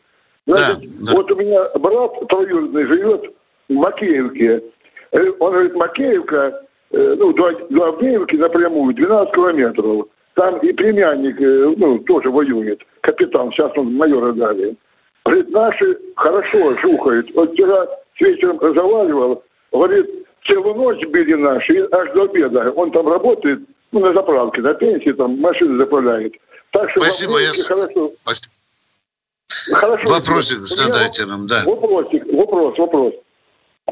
Значит, 0.46 0.80
да, 1.00 1.06
да. 1.06 1.12
вот 1.16 1.30
у 1.30 1.36
меня 1.36 1.60
брат 1.78 2.28
троюродный 2.28 2.84
живет 2.84 3.33
Макеевке. 3.68 4.62
Э, 5.12 5.30
он 5.38 5.52
говорит, 5.52 5.74
Макеевка, 5.74 6.62
э, 6.90 7.14
ну, 7.18 7.32
до, 7.32 7.52
до 7.70 7.84
Авдеевки 7.86 8.36
напрямую 8.36 8.94
12 8.94 9.34
километров. 9.34 10.06
Там 10.34 10.58
и 10.58 10.72
племянник, 10.72 11.40
э, 11.40 11.74
ну, 11.76 11.98
тоже 12.00 12.30
воюет, 12.30 12.80
капитан, 13.02 13.52
сейчас 13.52 13.72
он 13.76 13.94
майора 13.94 14.32
дали. 14.32 14.76
Говорит, 15.24 15.50
наши 15.50 15.98
хорошо 16.16 16.74
жухают. 16.74 17.28
Вот 17.34 17.52
вчера 17.52 17.86
с 18.16 18.20
вечером 18.20 18.58
заваливал, 18.60 19.42
говорит, 19.72 20.06
целую 20.46 20.74
ночь 20.74 21.06
били 21.08 21.34
наши, 21.34 21.88
аж 21.90 22.12
до 22.12 22.24
обеда. 22.24 22.72
Он 22.72 22.90
там 22.90 23.08
работает, 23.08 23.60
ну, 23.92 24.00
на 24.00 24.12
заправке, 24.12 24.60
на 24.60 24.74
пенсии, 24.74 25.12
там 25.12 25.38
машины 25.38 25.78
заправляет. 25.78 26.34
Так 26.72 26.90
что 26.90 27.00
Спасибо, 27.00 27.38
я... 27.38 27.52
хорошо. 27.66 28.10
Спасибо. 28.22 28.54
Хорошо. 29.72 30.08
Вопросик 30.08 30.58
задайте 30.58 31.24
нам, 31.26 31.46
да. 31.46 31.62
Вопросик, 31.64 32.24
вопрос, 32.32 32.76
вопрос. 32.76 33.14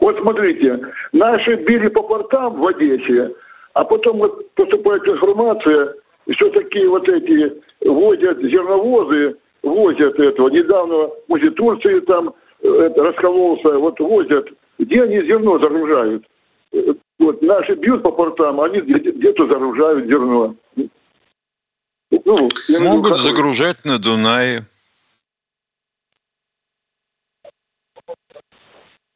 Вот 0.01 0.19
смотрите, 0.21 0.81
наши 1.13 1.55
били 1.57 1.89
по 1.89 2.03
портам 2.03 2.61
в 2.61 2.67
Одессе, 2.67 3.35
а 3.75 3.85
потом 3.85 4.19
вот 4.19 4.51
поступает 4.55 5.07
информация, 5.07 5.95
что 6.31 6.49
такие 6.51 6.89
вот 6.89 7.09
эти 7.09 7.53
возят 7.85 8.39
зерновозы, 8.39 9.37
возят 9.63 10.19
этого. 10.19 10.49
Недавно 10.49 11.11
возле 11.29 11.51
Турции 11.51 12.01
там 12.01 12.35
это, 12.63 13.03
раскололся, 13.03 13.79
вот 13.79 13.99
возят. 14.01 14.49
Где 14.79 15.03
они 15.03 15.23
зерно 15.27 15.59
загружают? 15.59 16.25
Вот 17.19 17.43
наши 17.43 17.75
бьют 17.75 18.03
по 18.03 18.11
портам, 18.11 18.61
они 18.61 18.81
где-то 18.81 19.47
загружают 19.47 20.07
зерно. 20.07 20.55
Ну, 22.25 22.49
Могут 22.81 23.19
загружать 23.19 23.85
на 23.85 23.99
Дунае. 23.99 24.67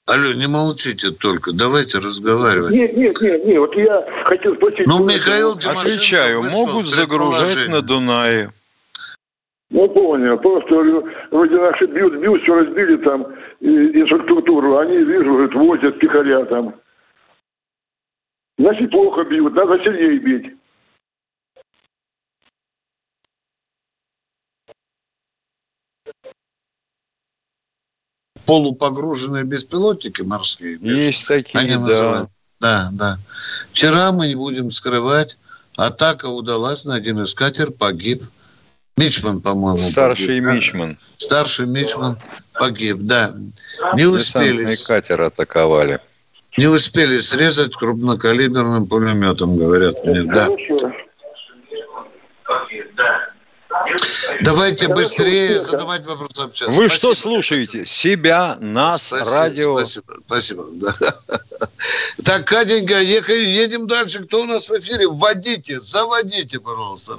Алло, 0.08 0.32
не 0.34 0.46
молчите 0.46 1.10
только, 1.10 1.52
давайте 1.52 1.98
разговаривать. 1.98 2.72
Нет, 2.72 2.96
нет, 2.96 3.20
нет, 3.20 3.44
нет, 3.44 3.58
вот 3.58 3.74
я 3.74 4.06
хотел 4.24 4.54
спросить... 4.54 4.86
Ну, 4.86 5.04
Михаил 5.04 5.58
Тимошенко 5.58 5.80
Отвечаю, 5.80 6.42
могут 6.44 6.86
загружать 6.86 7.68
на 7.68 7.82
Дунае. 7.82 8.52
Ну, 9.70 9.88
понял. 9.88 10.38
Просто, 10.38 10.68
говорю, 10.68 11.08
вроде 11.32 11.56
наши 11.56 11.86
бьют, 11.86 12.14
бьют, 12.20 12.40
все 12.42 12.54
разбили 12.54 12.96
там, 12.98 13.26
инфраструктуру. 13.60 14.78
Они, 14.78 14.98
вижу, 14.98 15.32
говорят, 15.32 15.54
возят 15.54 15.98
тихоря 15.98 16.44
там. 16.44 16.74
Значит, 18.58 18.90
плохо 18.92 19.24
бьют, 19.24 19.54
надо 19.54 19.76
сильнее 19.82 20.20
бить. 20.20 20.55
Полупогруженные 28.46 29.44
беспилотники 29.44 30.22
морские. 30.22 30.78
Есть 30.80 31.26
такие, 31.26 31.58
они 31.58 31.72
да. 31.72 31.78
Называют. 31.80 32.30
Да, 32.60 32.88
да. 32.92 33.18
Вчера 33.72 34.12
мы 34.12 34.28
не 34.28 34.34
будем 34.34 34.70
скрывать, 34.70 35.36
атака 35.76 36.26
удалась 36.26 36.84
на 36.84 36.94
один 36.94 37.20
из 37.20 37.34
катер, 37.34 37.70
погиб. 37.70 38.22
Мичман, 38.96 39.42
по-моему. 39.42 39.90
Старший 39.90 40.26
погиб, 40.26 40.44
Мичман. 40.44 40.94
Да? 40.94 40.98
Старший 41.16 41.66
Мичман 41.66 42.18
погиб, 42.54 42.98
да. 43.00 43.34
Не 43.94 44.06
успели. 44.06 44.66
катер 44.86 45.20
атаковали. 45.20 46.00
Не 46.56 46.68
успели 46.68 47.18
срезать 47.18 47.74
крупнокалиберным 47.74 48.86
пулеметом, 48.86 49.58
говорят 49.58 50.02
мне. 50.04 50.22
Да. 50.22 50.48
Давайте 54.42 54.86
Хорошо, 54.86 55.02
быстрее 55.02 55.60
задавать 55.60 56.02
да. 56.02 56.10
вопросы 56.10 56.40
общаться. 56.40 56.66
Вы 56.66 56.88
спасибо. 56.88 56.98
что 56.98 57.14
слушаете? 57.14 57.86
Себя, 57.86 58.56
нас, 58.60 59.02
спасибо, 59.02 59.38
радио? 59.40 59.72
Спасибо, 59.84 60.14
спасибо. 60.26 60.66
Да. 60.72 60.92
Так, 62.24 62.44
Катенька, 62.46 63.00
едем 63.00 63.86
дальше. 63.86 64.24
Кто 64.24 64.42
у 64.42 64.44
нас 64.44 64.68
в 64.68 64.78
эфире? 64.78 65.06
Вводите, 65.06 65.78
заводите, 65.80 66.58
пожалуйста. 66.60 67.16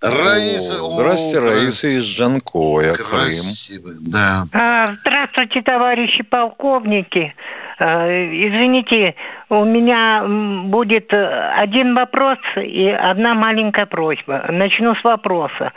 Раиса. 0.00 0.82
О, 0.82 0.92
здрасте, 0.92 1.38
Раиса 1.38 1.88
из 1.88 2.04
Джанкоя, 2.04 2.94
Красиво, 2.94 3.90
Крым. 3.90 3.98
да. 4.00 4.46
А, 4.52 4.86
здравствуйте, 5.00 5.62
товарищи 5.62 6.22
полковники. 6.22 7.34
А, 7.78 8.06
извините, 8.08 9.14
у 9.48 9.64
меня 9.64 10.24
будет 10.66 11.12
э, 11.12 11.50
один 11.56 11.94
вопрос 11.94 12.38
и 12.56 12.88
одна 12.88 13.34
маленькая 13.34 13.86
просьба. 13.86 14.44
Начну 14.48 14.94
с 14.94 15.02
вопроса. 15.02 15.72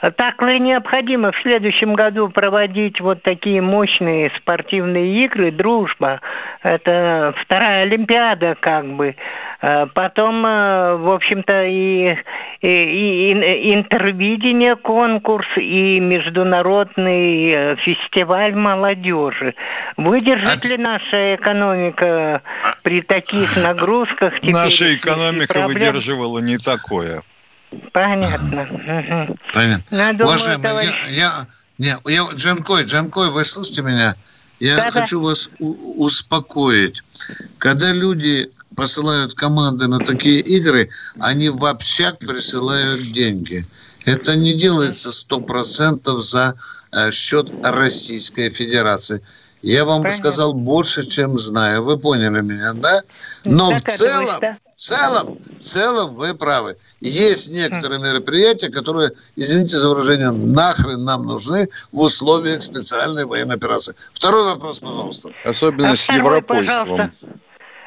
Так 0.00 0.42
ли 0.42 0.60
необходимо 0.60 1.32
в 1.32 1.40
следующем 1.42 1.94
году 1.94 2.28
проводить 2.28 3.00
вот 3.00 3.22
такие 3.22 3.62
мощные 3.62 4.30
спортивные 4.36 5.24
игры 5.24 5.50
«Дружба»? 5.50 6.20
Это 6.62 7.34
вторая 7.42 7.82
Олимпиада 7.82 8.56
как 8.60 8.86
бы. 8.86 9.16
Э, 9.62 9.86
потом, 9.94 10.44
э, 10.44 10.96
в 10.96 11.10
общем-то, 11.10 11.64
и, 11.64 12.14
и, 12.60 12.68
и 12.68 13.74
интервидение 13.74 14.76
конкурс, 14.76 15.46
и 15.56 15.98
международный 15.98 17.50
э, 17.50 17.76
фестиваль 17.76 18.54
молодежи. 18.54 19.54
Выдержит 19.96 20.64
а... 20.64 20.68
ли 20.68 20.76
наша 20.76 21.36
экономика 21.36 22.42
при 22.82 23.00
таких 23.00 23.56
нагрузках? 23.56 24.34
Наша 24.42 24.94
экономика 24.94 25.66
выдерживала 25.66 26.38
не 26.40 26.58
такое. 26.58 27.22
Понятно. 27.92 28.66
Понятно. 29.52 29.84
Ну, 29.90 30.12
думаю, 30.12 30.24
Уважаемый, 30.24 30.62
товарищ... 30.62 30.94
я, 31.10 31.46
я, 31.78 31.96
не, 32.04 32.12
я, 32.12 32.26
Джанкой, 32.34 32.84
Джанкой, 32.84 33.30
вы 33.30 33.44
слышите 33.44 33.82
меня? 33.82 34.16
Я 34.58 34.76
Да-да. 34.76 35.00
хочу 35.00 35.20
вас 35.20 35.50
у- 35.58 36.04
успокоить. 36.04 37.02
Когда 37.58 37.92
люди 37.92 38.50
посылают 38.74 39.34
команды 39.34 39.86
на 39.86 40.00
такие 40.00 40.40
игры, 40.40 40.88
они 41.18 41.48
в 41.50 41.64
общак 41.64 42.18
присылают 42.18 43.00
деньги. 43.12 43.66
Это 44.04 44.36
не 44.36 44.54
делается 44.54 45.10
сто 45.10 45.40
процентов 45.40 46.22
за 46.22 46.54
э, 46.92 47.10
счет 47.10 47.52
Российской 47.62 48.50
Федерации. 48.50 49.20
Я 49.66 49.84
вам 49.84 50.02
Понятно. 50.02 50.12
сказал 50.12 50.54
больше, 50.54 51.04
чем 51.10 51.36
знаю. 51.36 51.82
Вы 51.82 51.98
поняли 51.98 52.40
меня, 52.40 52.70
да? 52.74 53.00
Но 53.44 53.70
в 53.70 53.80
целом, 53.80 54.56
в 54.76 54.80
целом, 54.80 55.38
в 55.58 55.62
целом 55.64 56.14
вы 56.14 56.34
правы. 56.34 56.76
Есть 57.00 57.52
некоторые 57.52 57.98
мероприятия, 57.98 58.70
которые, 58.70 59.10
извините 59.34 59.76
за 59.76 59.88
выражение, 59.88 60.30
нахрен 60.30 61.04
нам 61.04 61.26
нужны 61.26 61.66
в 61.90 62.00
условиях 62.00 62.62
специальной 62.62 63.24
военной 63.24 63.56
операции. 63.56 63.96
Второй 64.14 64.54
вопрос, 64.54 64.78
пожалуйста. 64.78 65.30
Особенно 65.44 65.90
а 65.90 65.96
с 65.96 66.08
европольством. 66.10 67.10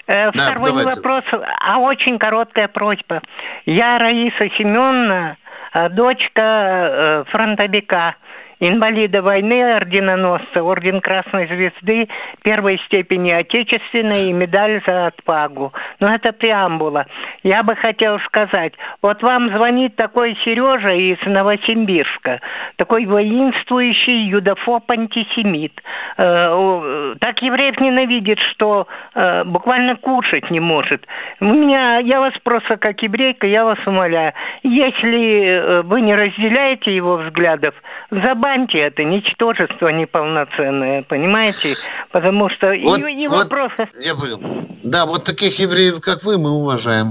Э, 0.08 0.32
второй 0.32 0.84
да, 0.84 0.92
вопрос, 0.92 1.24
а 1.62 1.80
очень 1.80 2.20
короткая 2.20 2.68
просьба. 2.68 3.22
Я 3.66 4.00
Раиса 4.00 4.50
Семеновна, 4.58 5.38
э, 5.74 5.90
дочка 5.92 6.42
э, 6.42 7.24
фронтовика 7.32 8.16
инвалида 8.60 9.22
войны, 9.22 9.76
орденоносца, 9.76 10.62
орден 10.62 11.02
Красной 11.02 11.48
Звезды 11.48 12.08
первой 12.44 12.80
степени 12.86 13.32
Отечественной 13.32 14.30
и 14.30 14.34
медаль 14.34 14.82
за 14.86 15.08
отпагу. 15.08 15.74
Но 16.00 16.14
это 16.14 16.34
преамбула. 16.34 17.06
Я 17.44 17.64
бы 17.64 17.76
хотел 17.76 18.20
сказать, 18.22 18.74
вот 19.02 19.24
вам 19.24 19.50
звонит 19.56 19.96
такой 19.96 20.38
Сережа 20.44 20.94
из 20.94 21.18
Новосибирска, 21.26 22.42
такой 22.76 23.06
воинствующий 23.06 24.28
юдофоб-антисемит. 24.30 25.74
Э, 26.18 27.16
так 27.20 27.42
евреев 27.42 27.80
ненавидит, 27.80 28.40
что 28.52 28.88
э, 29.16 29.44
буквально 29.46 29.96
кушать 29.96 30.50
не 30.52 30.60
может. 30.60 31.06
У 31.40 31.46
меня, 31.46 32.00
я 32.00 32.20
вас 32.20 32.34
просто 32.44 32.78
как 32.78 33.02
еврейка, 33.02 33.48
я 33.48 33.64
вас 33.64 33.80
умоляю, 33.86 34.34
если 34.64 35.44
э, 35.44 35.82
вы 35.84 36.02
не 36.02 36.14
разделяете 36.14 36.94
его 36.94 37.18
взглядов, 37.18 37.74
забавьте 38.12 38.49
Забаньте 38.50 38.80
это 38.80 39.04
ничтожество 39.04 39.90
неполноценное, 39.90 41.04
понимаете? 41.04 41.76
Потому 42.12 42.50
что 42.50 42.68
вот, 42.82 43.00
и, 43.00 43.24
и 43.24 43.28
вот, 43.28 43.44
вопросы... 43.44 43.88
Я 44.04 44.16
понял. 44.16 44.42
Да, 44.84 45.06
вот 45.06 45.24
таких 45.24 45.60
евреев, 45.60 46.00
как 46.02 46.24
вы, 46.24 46.38
мы 46.40 46.52
уважаем. 46.52 47.10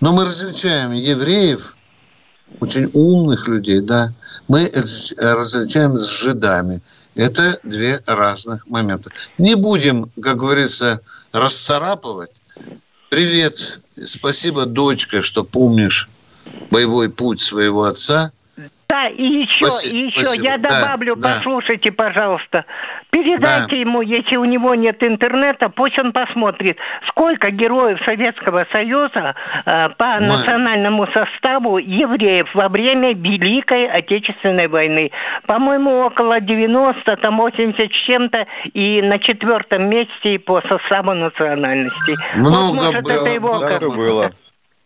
Но 0.00 0.12
мы 0.12 0.24
различаем 0.24 0.92
евреев, 0.92 1.76
очень 2.60 2.88
умных 2.94 3.46
людей, 3.46 3.80
да, 3.80 4.08
мы 4.48 4.70
различаем 5.18 5.98
с 5.98 6.08
жидами. 6.08 6.80
Это 7.14 7.58
две 7.62 8.00
разных 8.06 8.66
момента. 8.66 9.10
Не 9.36 9.54
будем, 9.54 10.10
как 10.22 10.38
говорится, 10.38 11.02
расцарапывать. 11.32 12.30
Привет, 13.10 13.80
спасибо, 14.06 14.64
дочка, 14.64 15.20
что 15.20 15.44
помнишь 15.44 16.08
боевой 16.70 17.10
путь 17.10 17.42
своего 17.42 17.84
отца– 17.84 18.32
да, 18.92 19.08
и 19.08 19.22
еще, 19.22 19.70
спасибо, 19.70 19.96
и 19.96 19.98
еще, 20.08 20.24
спасибо. 20.24 20.44
я 20.44 20.58
добавлю, 20.58 21.16
да, 21.16 21.34
послушайте, 21.34 21.90
да. 21.90 22.04
пожалуйста. 22.04 22.64
Передайте 23.10 23.70
да. 23.70 23.76
ему, 23.76 24.02
если 24.02 24.36
у 24.36 24.44
него 24.44 24.74
нет 24.74 25.02
интернета, 25.02 25.70
пусть 25.70 25.98
он 25.98 26.12
посмотрит, 26.12 26.76
сколько 27.08 27.50
героев 27.50 27.98
Советского 28.04 28.66
Союза 28.70 29.34
э, 29.64 29.88
по 29.96 30.18
Мы... 30.20 30.26
национальному 30.26 31.06
составу 31.06 31.78
евреев 31.78 32.54
во 32.54 32.68
время 32.68 33.14
Великой 33.14 33.86
Отечественной 33.86 34.68
войны. 34.68 35.10
По-моему, 35.46 36.04
около 36.04 36.40
90, 36.40 37.16
там 37.16 37.38
80 37.38 37.90
с 37.90 38.06
чем-то, 38.06 38.46
и 38.74 39.00
на 39.00 39.18
четвертом 39.20 39.88
месте 39.88 40.38
по 40.38 40.60
составу 40.68 41.14
национальности. 41.14 42.14
Много 42.36 42.54
вот, 42.54 42.74
может, 42.74 43.04
было, 43.04 43.12
это 43.12 43.30
его 43.30 43.54
много 43.54 43.96
было. 43.96 44.32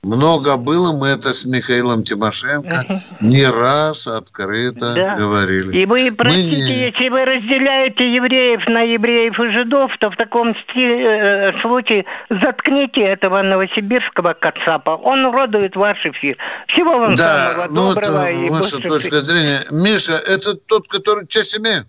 Много 0.07 0.57
было, 0.57 0.93
мы 0.93 1.09
это 1.09 1.33
с 1.33 1.45
Михаилом 1.47 2.05
Тимошенко 2.05 3.03
не 3.21 3.45
раз 3.45 4.07
открыто 4.07 4.95
да. 4.95 5.17
говорили. 5.17 5.79
И 5.79 5.85
вы, 5.85 6.13
простите, 6.17 6.63
не... 6.63 6.85
если 6.87 7.09
вы 7.09 7.25
разделяете 7.25 8.15
евреев 8.15 8.69
на 8.69 8.83
евреев 8.83 9.35
и 9.41 9.51
жидов, 9.51 9.91
то 9.99 10.11
в 10.11 10.17
таком 10.17 10.51
э, 10.51 11.61
случае 11.61 12.05
заткните 12.31 13.01
этого 13.01 13.43
новосибирского 13.43 14.35
кацапа. 14.35 14.91
Он 14.91 15.25
уродует 15.25 15.75
ваш 15.75 15.99
эфир. 16.07 16.37
Всего 16.69 16.99
вам 16.99 17.17
да, 17.17 17.53
самого 17.55 17.67
ну, 17.73 17.95
доброго. 17.95 18.27
Это 18.27 18.31
и 18.31 18.51
ваша 18.51 18.79
точка 18.79 19.19
зрения. 19.19 19.63
Миша, 19.73 20.15
это 20.15 20.55
тот, 20.55 20.87
который 20.87 21.27
Чесиме? 21.27 21.83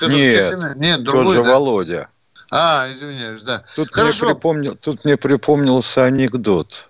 Нет, 0.00 0.76
Нет 0.76 1.02
другой, 1.04 1.36
тот 1.36 1.44
же 1.44 1.44
да? 1.44 1.52
Володя. 1.52 2.08
А, 2.50 2.86
извиняюсь, 2.90 3.42
да. 3.42 3.62
Тут 3.76 3.90
Хорошо. 3.92 4.24
Мне 4.24 4.34
припомнил, 4.34 4.76
тут 4.76 5.04
мне 5.04 5.18
припомнился 5.18 6.04
анекдот. 6.04 6.88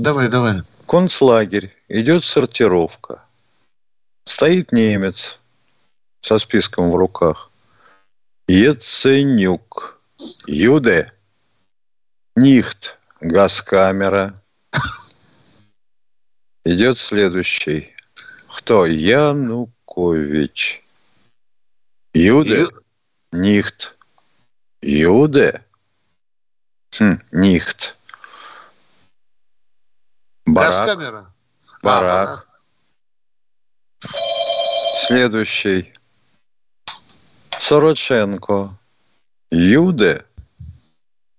Давай, 0.00 0.28
давай. 0.30 0.62
Концлагерь. 0.86 1.76
Идет 1.88 2.24
сортировка. 2.24 3.22
Стоит 4.24 4.72
немец 4.72 5.38
со 6.22 6.38
списком 6.38 6.90
в 6.90 6.96
руках. 6.96 7.50
Еценюк. 8.48 10.00
Юде. 10.46 11.12
Нихт. 12.34 12.98
Газкамера. 13.20 14.42
Идет 16.64 16.96
следующий. 16.96 17.94
Кто? 18.56 18.86
Янукович. 18.86 20.82
Юде. 22.14 22.60
Ю... 22.60 22.70
Нихт. 23.32 23.98
Юде. 24.80 25.62
Хм, 26.98 27.20
нихт. 27.32 27.99
Барак. 30.49 30.71
Газкамера. 30.71 31.25
Барак. 31.83 32.47
А, 34.03 34.07
Следующий. 35.07 35.93
Сороченко. 37.59 38.69
Юде. 39.51 40.23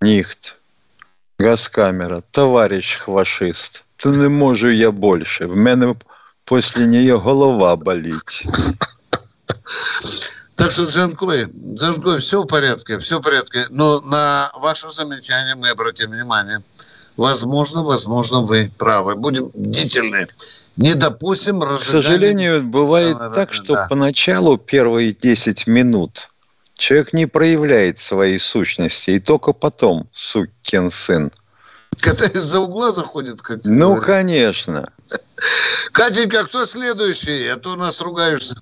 Нихт. 0.00 0.56
Газкамера. 1.38 2.22
Товарищ 2.30 2.96
хвашист. 2.98 3.84
Та 3.96 4.08
не 4.08 4.28
можу 4.28 4.70
я 4.70 4.90
більше. 4.90 5.46
В 5.46 5.56
мене 5.56 5.94
після 6.44 6.86
неї 6.86 7.12
голова 7.12 7.76
болить. 7.76 8.46
Так 10.54 10.72
что, 10.72 10.84
Джанкой, 10.84 11.48
Джанкой, 11.74 12.16
все 12.16 12.42
в 12.42 12.46
порядке, 12.46 12.96
все 12.96 13.18
в 13.18 13.22
порядке. 13.22 13.66
Но 13.70 14.00
на 14.00 14.50
ваше 14.54 14.88
замечание 14.90 15.54
мы 15.54 15.68
обратим 15.68 16.10
внимание. 16.10 16.62
Возможно, 17.21 17.83
возможно, 17.83 18.41
вы 18.41 18.71
правы. 18.79 19.15
Будем 19.15 19.51
бдительны. 19.53 20.27
Не 20.75 20.95
допустим 20.95 21.61
разжигания... 21.61 21.77
К 21.77 22.03
сожалению, 22.03 22.63
бывает 22.63 23.15
да, 23.15 23.29
так, 23.29 23.53
что 23.53 23.73
да. 23.75 23.87
поначалу 23.87 24.57
первые 24.57 25.13
10 25.13 25.67
минут 25.67 26.29
Человек 26.73 27.13
не 27.13 27.27
проявляет 27.27 27.99
своей 27.99 28.39
сущности, 28.39 29.11
и 29.11 29.19
только 29.19 29.53
потом 29.53 30.09
сукин 30.11 30.89
сын. 30.89 31.31
Когда 31.99 32.25
из-за 32.25 32.59
угла 32.59 32.91
заходит, 32.91 33.43
как 33.43 33.59
Ну, 33.65 33.89
говорят. 33.89 34.05
конечно. 34.05 34.91
Катенька, 35.91 36.43
кто 36.45 36.65
следующий? 36.65 37.45
А 37.49 37.57
то 37.57 37.73
у 37.73 37.75
нас 37.75 38.01
ругаешься. 38.01 38.55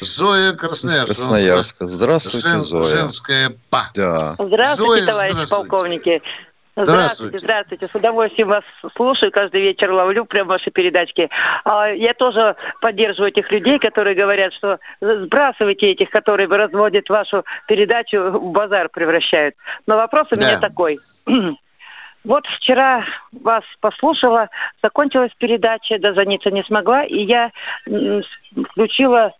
Зоя 0.00 0.54
Красноярска. 0.54 1.14
Красноярска. 1.16 1.86
Здравствуйте, 1.86 2.38
Жен, 2.38 2.64
Зоя. 2.64 2.82
Женская 2.82 3.56
па. 3.68 3.90
Да. 3.94 4.36
Здравствуйте, 4.38 5.04
Зоя, 5.04 5.06
товарищи 5.06 5.32
здравствуйте. 5.34 5.68
полковники. 5.68 6.22
Здравствуйте, 6.76 7.38
здравствуйте. 7.38 7.86
С 7.86 7.94
удовольствием 7.94 8.48
вас 8.48 8.64
слушаю. 8.96 9.30
Каждый 9.30 9.60
вечер 9.60 9.92
ловлю 9.92 10.24
прям 10.24 10.48
ваши 10.48 10.72
передачки. 10.72 11.30
А, 11.64 11.88
я 11.88 12.14
тоже 12.14 12.56
поддерживаю 12.80 13.30
этих 13.30 13.50
людей, 13.52 13.78
которые 13.78 14.16
говорят, 14.16 14.52
что 14.54 14.78
сбрасывайте 15.00 15.92
этих, 15.92 16.10
которые 16.10 16.48
разводят 16.48 17.08
вашу 17.08 17.44
передачу, 17.68 18.18
в 18.18 18.50
базар 18.50 18.88
превращают. 18.88 19.54
Но 19.86 19.96
вопрос 19.96 20.26
у 20.32 20.40
меня 20.40 20.58
да. 20.60 20.68
такой. 20.68 20.96
Вот 22.24 22.46
вчера 22.56 23.04
вас 23.32 23.64
послушала, 23.80 24.48
закончилась 24.82 25.32
передача, 25.36 25.98
дозвониться 25.98 26.50
не 26.50 26.62
смогла, 26.62 27.04
и 27.04 27.22
я 27.22 27.50
включила 27.84 29.34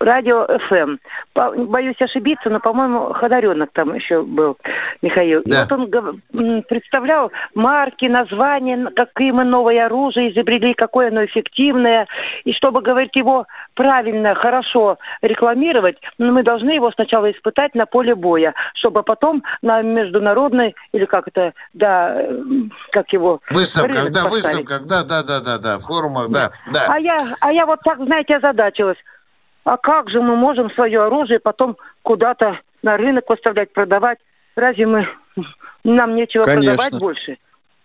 радио 0.00 0.46
ФМ. 0.68 0.96
Боюсь 1.34 2.00
ошибиться, 2.00 2.50
но, 2.50 2.60
по-моему, 2.60 3.12
Ходоренок 3.12 3.70
там 3.72 3.94
еще 3.94 4.22
был, 4.22 4.56
Михаил. 5.02 5.42
Да. 5.44 5.56
И 5.56 5.60
вот 5.62 5.72
он 5.72 6.62
представлял 6.62 7.30
марки, 7.54 8.06
названия, 8.06 8.90
какие 8.94 9.32
мы 9.32 9.44
новое 9.44 9.86
оружие 9.86 10.32
изобрели, 10.32 10.74
какое 10.74 11.08
оно 11.08 11.24
эффективное. 11.24 12.06
И 12.44 12.52
чтобы, 12.52 12.80
говорить 12.80 13.16
его 13.16 13.46
правильно, 13.74 14.34
хорошо 14.34 14.98
рекламировать, 15.22 15.96
ну, 16.18 16.32
мы 16.32 16.42
должны 16.42 16.70
его 16.70 16.90
сначала 16.92 17.30
испытать 17.30 17.74
на 17.74 17.86
поле 17.86 18.14
боя, 18.14 18.54
чтобы 18.74 19.02
потом 19.02 19.42
на 19.62 19.82
международной, 19.82 20.74
или 20.92 21.04
как 21.04 21.28
это, 21.28 21.52
да, 21.74 22.16
как 22.92 23.12
его... 23.12 23.40
Выставка, 23.50 24.10
да, 24.12 24.28
выставка, 24.28 24.80
да, 24.88 25.02
да, 25.04 25.22
да, 25.22 25.40
да, 25.40 25.58
да, 25.58 25.78
форумах, 25.78 26.30
да, 26.30 26.50
да. 26.72 26.86
А 26.88 26.98
я, 26.98 27.18
а 27.40 27.52
я 27.52 27.66
вот 27.66 27.80
так, 27.84 27.98
знаете, 27.98 28.36
озадачилась 28.36 28.98
а 29.68 29.76
как 29.76 30.08
же 30.08 30.22
мы 30.22 30.34
можем 30.34 30.70
свое 30.70 31.02
оружие 31.02 31.40
потом 31.40 31.76
куда-то 32.00 32.58
на 32.82 32.96
рынок 32.96 33.28
выставлять, 33.28 33.70
продавать? 33.70 34.18
Разве 34.56 34.86
мы 34.86 35.06
нам 35.84 36.16
нечего 36.16 36.42
Конечно. 36.42 36.70
продавать 36.70 36.98
больше? 36.98 37.36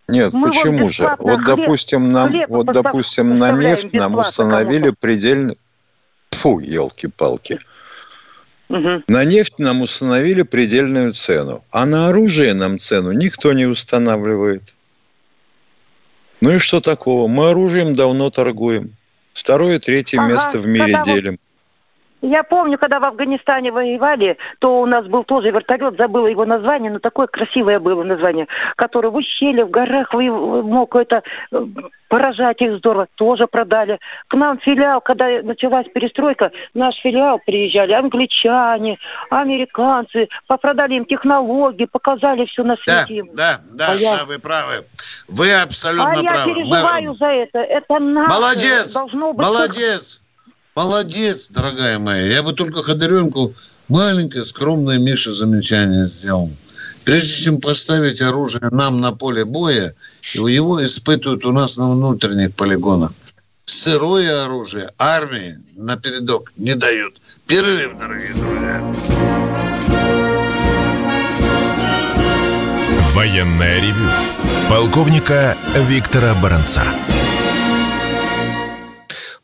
Нет, 0.07 0.31
мы 0.31 0.47
почему 0.47 0.89
же? 0.89 1.03
Вот, 1.19 1.41
хлеб, 1.41 1.45
допустим, 1.45 2.09
нам, 2.09 2.29
хлеб 2.29 2.49
вот, 2.49 2.67
допустим, 2.67 3.35
на 3.35 3.51
нефть 3.51 3.91
нам 3.91 4.15
установили 4.15 4.93
предельно... 4.97 5.55
Фу, 6.31 6.59
елки-палки. 6.59 7.59
Угу. 8.69 9.03
На 9.09 9.25
нефть 9.25 9.59
нам 9.59 9.81
установили 9.81 10.43
предельную 10.43 11.11
цену, 11.11 11.65
а 11.69 11.85
на 11.85 12.07
оружие 12.07 12.53
нам 12.53 12.79
цену 12.79 13.11
никто 13.11 13.51
не 13.51 13.65
устанавливает. 13.65 14.73
Ну 16.39 16.51
и 16.51 16.59
что 16.59 16.79
такого? 16.79 17.27
Мы 17.27 17.49
оружием 17.49 17.93
давно 17.93 18.29
торгуем. 18.29 18.95
Второе, 19.33 19.79
третье 19.79 20.19
ага, 20.19 20.33
место 20.33 20.57
в 20.59 20.65
мире 20.65 21.01
делим. 21.05 21.39
Я 22.23 22.43
помню, 22.43 22.77
когда 22.77 23.01
в 23.01 23.03
Афганистане 23.03 23.69
воевали, 23.73 24.37
то 24.59 24.79
у 24.79 24.85
нас 24.85 25.05
был 25.07 25.25
тоже 25.25 25.51
вертолет, 25.51 25.97
забыла 25.97 26.27
его 26.27 26.45
название, 26.45 26.89
но 26.89 26.99
такое 26.99 27.27
красивое 27.27 27.79
было 27.81 28.01
название, 28.03 28.47
который 28.77 29.11
в 29.11 29.15
ущелье, 29.17 29.65
в 29.65 29.69
горах 29.69 30.13
мог 30.13 30.95
это 30.95 31.21
э, 31.51 31.65
поражать 32.07 32.61
их 32.61 32.77
здорово, 32.77 33.07
тоже 33.15 33.45
продали. 33.45 33.99
К 34.29 34.35
нам 34.35 34.57
филиал, 34.59 35.01
когда 35.01 35.25
началась 35.43 35.85
перестройка, 35.93 36.51
наш 36.73 36.95
филиал 37.01 37.41
приезжали 37.45 37.91
англичане, 37.91 38.99
американцы, 39.29 40.29
попродали 40.47 40.93
им 40.93 41.05
технологии, 41.05 41.89
показали 41.91 42.45
все 42.45 42.63
на 42.63 42.77
свете. 42.77 43.23
Да, 43.33 43.59
да, 43.69 43.87
да, 43.87 43.91
а 43.91 44.17
да, 44.19 44.25
вы 44.25 44.39
правы. 44.39 44.85
Вы 45.27 45.53
абсолютно 45.53 46.09
а 46.09 46.23
правы. 46.23 46.27
А 46.29 46.37
я 46.37 46.45
переживаю 46.45 47.09
Мы... 47.09 47.17
за 47.17 47.25
это. 47.25 47.59
Это 47.59 47.99
наше. 47.99 48.31
Молодец, 48.31 48.93
должно 48.93 49.33
быть 49.33 49.45
молодец. 49.45 50.22
Молодец, 50.75 51.49
дорогая 51.49 51.99
моя. 51.99 52.25
Я 52.25 52.41
бы 52.41 52.53
только 52.53 52.81
Ходоренку 52.81 53.53
маленькое, 53.89 54.43
скромное 54.43 54.97
Миша 54.97 55.31
замечание 55.31 56.07
сделал. 56.07 56.49
Прежде 57.05 57.43
чем 57.43 57.61
поставить 57.61 58.21
оружие 58.21 58.69
нам 58.71 58.99
на 58.99 59.11
поле 59.11 59.45
боя, 59.45 59.93
его 60.33 60.83
испытывают 60.83 61.45
у 61.45 61.51
нас 61.51 61.77
на 61.77 61.91
внутренних 61.91 62.55
полигонах. 62.55 63.11
Сырое 63.65 64.45
оружие 64.45 64.89
армии 64.97 65.59
на 65.75 65.95
передок 65.95 66.51
не 66.57 66.73
дают. 66.73 67.17
Перерыв, 67.45 67.97
дорогие 67.99 68.33
друзья. 68.33 68.95
Военная 73.13 73.79
ревю. 73.79 74.09
Полковника 74.69 75.55
Виктора 75.87 76.33
Баранца. 76.41 76.83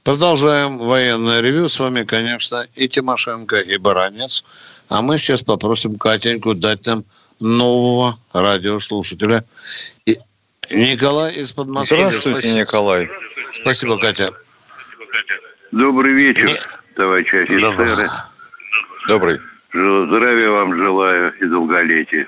Продолжаем 0.04 0.78
военное 0.78 1.42
ревю. 1.42 1.68
С 1.68 1.80
вами, 1.80 2.04
конечно, 2.04 2.66
и 2.76 2.88
Тимошенко, 2.88 3.58
и 3.60 3.78
Баранец. 3.78 4.46
А 4.90 5.02
мы 5.02 5.18
сейчас 5.18 5.44
попросим 5.44 5.98
Катеньку 5.98 6.56
дать 6.56 6.86
нам 6.86 7.04
нового 7.40 8.18
радиослушателя. 8.34 9.44
И 10.06 10.18
Николай 10.72 11.34
из 11.36 11.52
Подмосковья. 11.52 12.10
Здравствуйте, 12.12 12.42
Спасибо. 12.42 12.60
Николай. 12.60 13.10
Спасибо, 13.54 14.00
Катя. 14.00 14.34
Добрый 15.72 16.14
вечер, 16.14 16.48
Не... 16.48 16.56
товарищи 16.96 17.36
офицеры. 17.36 18.10
Добрый. 19.08 19.38
Здравия 19.72 20.50
вам 20.50 20.76
желаю 20.76 21.34
и 21.40 21.46
долголетия. 21.46 22.28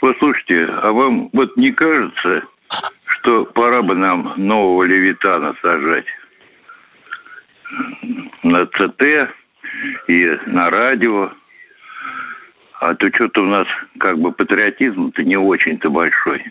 Послушайте, 0.00 0.64
а 0.64 0.90
вам 0.92 1.28
вот 1.32 1.56
не 1.56 1.72
кажется, 1.72 2.42
что 3.10 3.44
пора 3.44 3.82
бы 3.82 3.94
нам 3.94 4.34
нового 4.36 4.84
Левитана 4.84 5.54
сажать 5.62 6.06
на 8.42 8.66
ЦТ 8.66 9.32
и 10.08 10.38
на 10.46 10.70
радио. 10.70 11.30
А 12.80 12.94
то 12.94 13.08
что-то 13.14 13.42
у 13.42 13.46
нас 13.46 13.66
как 13.98 14.18
бы 14.18 14.32
патриотизм-то 14.32 15.22
не 15.22 15.36
очень-то 15.36 15.90
большой. 15.90 16.42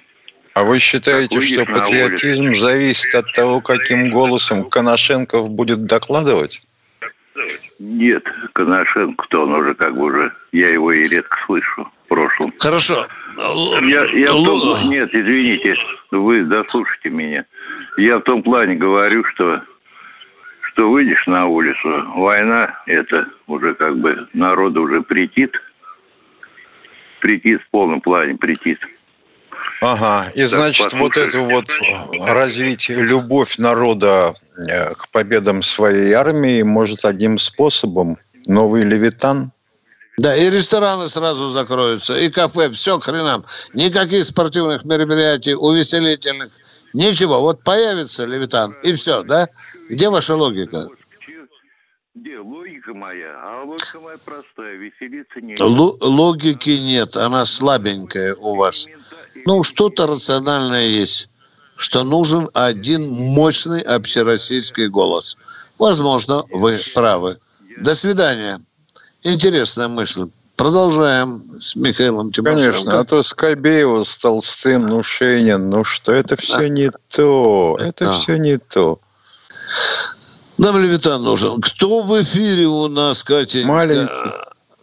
А 0.53 0.63
вы 0.63 0.79
считаете, 0.79 1.41
что 1.41 1.65
патриотизм 1.65 2.53
зависит 2.53 3.15
от 3.15 3.31
того, 3.33 3.61
каким 3.61 4.11
голосом 4.11 4.69
Коношенков 4.69 5.49
будет 5.49 5.85
докладывать? 5.85 6.61
Нет, 7.79 8.23
Коношенко-то 8.53 9.43
он 9.43 9.53
уже 9.53 9.73
как 9.73 9.95
бы 9.95 10.03
уже, 10.03 10.33
я 10.51 10.69
его 10.69 10.91
и 10.91 11.01
редко 11.03 11.37
слышу 11.45 11.89
в 12.05 12.07
прошлом. 12.09 12.53
Хорошо. 12.59 13.07
Я, 13.37 14.05
я 14.05 14.33
в 14.33 14.43
том, 14.43 14.89
нет, 14.89 15.09
извините, 15.13 15.75
вы 16.11 16.43
дослушайте 16.43 17.09
меня. 17.09 17.45
Я 17.97 18.17
в 18.17 18.21
том 18.21 18.43
плане 18.43 18.75
говорю, 18.75 19.23
что 19.25 19.61
что 20.79 20.89
выйдешь 20.89 21.27
на 21.27 21.47
улицу, 21.47 22.05
война, 22.15 22.81
это 22.85 23.27
уже 23.47 23.75
как 23.75 23.97
бы 23.97 24.27
народу 24.33 24.83
уже 24.83 25.01
претит. 25.01 25.51
Претит 27.19 27.61
в 27.61 27.69
полном 27.69 27.99
плане, 27.99 28.35
претит. 28.35 28.79
Ага, 29.81 30.29
и 30.35 30.43
значит, 30.43 30.93
вот 30.93 31.17
это 31.17 31.41
вот 31.41 31.69
развитие, 32.27 33.01
любовь 33.01 33.57
народа 33.57 34.33
э, 34.69 34.93
к 34.93 35.09
победам 35.09 35.61
своей 35.61 36.13
армии 36.13 36.61
может 36.63 37.05
одним 37.05 37.37
способом 37.37 38.17
новый 38.47 38.83
левитан? 38.83 39.51
Да, 40.19 40.35
и 40.35 40.49
рестораны 40.49 41.07
сразу 41.07 41.47
закроются, 41.47 42.17
и 42.17 42.29
кафе, 42.29 42.69
все 42.69 42.99
к 42.99 43.05
хренам. 43.05 43.45
Никаких 43.73 44.25
спортивных 44.25 44.83
мероприятий, 44.83 45.55
увеселительных, 45.55 46.51
ничего. 46.93 47.39
Вот 47.39 47.63
появится 47.63 48.25
Левитан, 48.25 48.75
и 48.83 48.91
все, 48.91 49.23
да? 49.23 49.47
Где 49.89 50.09
ваша 50.09 50.35
логика? 50.35 50.89
Где 52.15 52.37
логика 52.37 52.93
моя? 52.93 53.33
А 53.41 53.63
логика 53.63 53.99
моя 54.01 54.17
простая, 54.25 54.75
веселиться 54.75 55.39
не... 55.39 55.53
Л- 55.53 55.97
логики 56.01 56.71
нет, 56.71 57.15
она 57.15 57.45
слабенькая 57.45 58.35
у 58.35 58.55
вас. 58.55 58.89
Ну, 59.45 59.63
что-то 59.63 60.05
рациональное 60.05 60.87
есть, 60.87 61.29
что 61.77 62.03
нужен 62.03 62.49
один 62.53 63.09
мощный 63.09 63.79
общероссийский 63.79 64.87
голос. 64.87 65.37
Возможно, 65.77 66.43
вы 66.51 66.77
правы. 66.93 67.37
До 67.77 67.95
свидания. 67.95 68.59
Интересная 69.23 69.87
мысль. 69.87 70.27
Продолжаем 70.55 71.41
с 71.59 71.75
Михаилом 71.75 72.31
Тимошенко. 72.31 72.71
Конечно, 72.71 72.99
а 72.99 73.05
то 73.05 73.23
Скобеева 73.23 74.03
с 74.03 74.17
Толстым, 74.17 74.87
ну 74.87 75.03
Шенин, 75.03 75.69
ну 75.69 75.83
что, 75.85 76.11
это 76.11 76.35
все 76.35 76.67
не 76.67 76.91
то, 77.09 77.77
это 77.79 78.11
все 78.11 78.37
не 78.37 78.57
то. 78.57 78.99
Нам 80.57 80.77
Левитан 80.77 81.23
нужен. 81.23 81.61
Кто 81.61 82.01
в 82.01 82.21
эфире 82.21 82.65
у 82.67 82.89
нас, 82.89 83.23
Катя? 83.23 83.65
Маленький. 83.65 84.13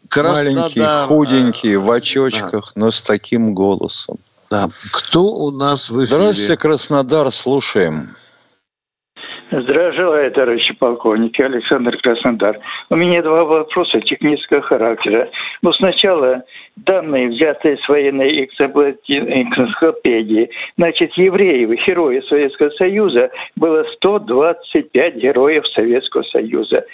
Краснодар. 0.09 0.55
Маленький, 0.55 1.07
худенький, 1.09 1.77
в 1.77 1.91
очочках, 1.91 2.73
да. 2.75 2.81
но 2.81 2.91
с 2.91 3.03
таким 3.03 3.55
голосом. 3.55 4.17
Да. 4.51 4.71
Кто 4.93 5.25
у 5.25 5.51
нас 5.51 5.91
в 5.91 6.03
эфире? 6.05 6.07
Здравствуйте, 6.07 6.57
Краснодар, 6.57 7.31
слушаем. 7.31 8.17
Здравия 9.49 10.31
товарищи 10.31 10.75
полковники, 10.75 11.41
Александр 11.41 11.97
Краснодар. 11.99 12.59
У 12.91 12.97
меня 12.97 13.23
два 13.23 13.45
вопроса 13.45 14.01
технического 14.01 14.61
характера. 14.61 15.31
Но 15.63 15.73
сначала 15.73 16.43
данные, 16.75 17.29
взятые 17.29 17.77
с 17.77 17.89
военной 17.89 18.41
энциклопедии. 18.41 20.51
Значит, 20.77 21.13
евреев, 21.15 21.71
героев 21.87 22.25
Советского 22.25 22.71
Союза, 22.71 23.31
было 23.55 23.85
125 23.95 25.15
героев 25.15 25.65
Советского 25.69 26.25
Союза. 26.25 26.85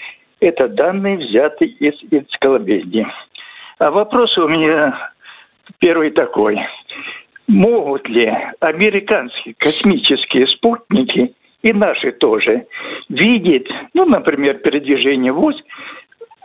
Это 0.40 0.68
данные, 0.68 1.16
взятые 1.16 1.70
из 1.70 1.94
энциклопедии. 2.10 3.06
А 3.78 3.90
вопрос 3.90 4.36
у 4.36 4.46
меня 4.46 5.10
первый 5.78 6.10
такой. 6.10 6.60
Могут 7.48 8.06
ли 8.10 8.30
американские 8.60 9.54
космические 9.58 10.46
спутники 10.48 11.32
и 11.62 11.72
наши 11.72 12.12
тоже, 12.12 12.66
видеть, 13.08 13.68
ну, 13.94 14.04
например, 14.04 14.58
передвижение 14.58 15.32
ВОЗ 15.32 15.56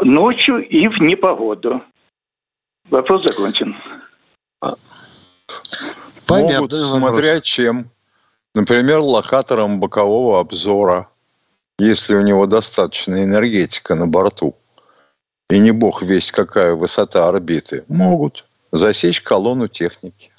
ночью 0.02 0.68
и 0.68 0.88
в 0.88 1.00
непогоду. 1.02 1.82
Вопрос 2.90 3.24
закончен. 3.24 3.76
Понятно. 6.28 6.62
Могут, 6.62 6.74
смотря 6.74 7.42
чем. 7.42 7.90
Например, 8.54 9.00
локатором 9.00 9.80
бокового 9.80 10.40
обзора, 10.40 11.10
если 11.80 12.16
у 12.16 12.22
него 12.22 12.46
достаточно 12.46 13.24
энергетика 13.24 13.96
на 13.96 14.08
борту. 14.08 14.56
И 15.50 15.60
не 15.60 15.72
бог 15.72 16.02
весь 16.02 16.32
какая 16.32 16.74
высота 16.74 17.28
орбиты. 17.28 17.86
Могут 17.88 18.46
засечь 18.72 19.22
колонну 19.22 19.68
техники. 19.68 20.32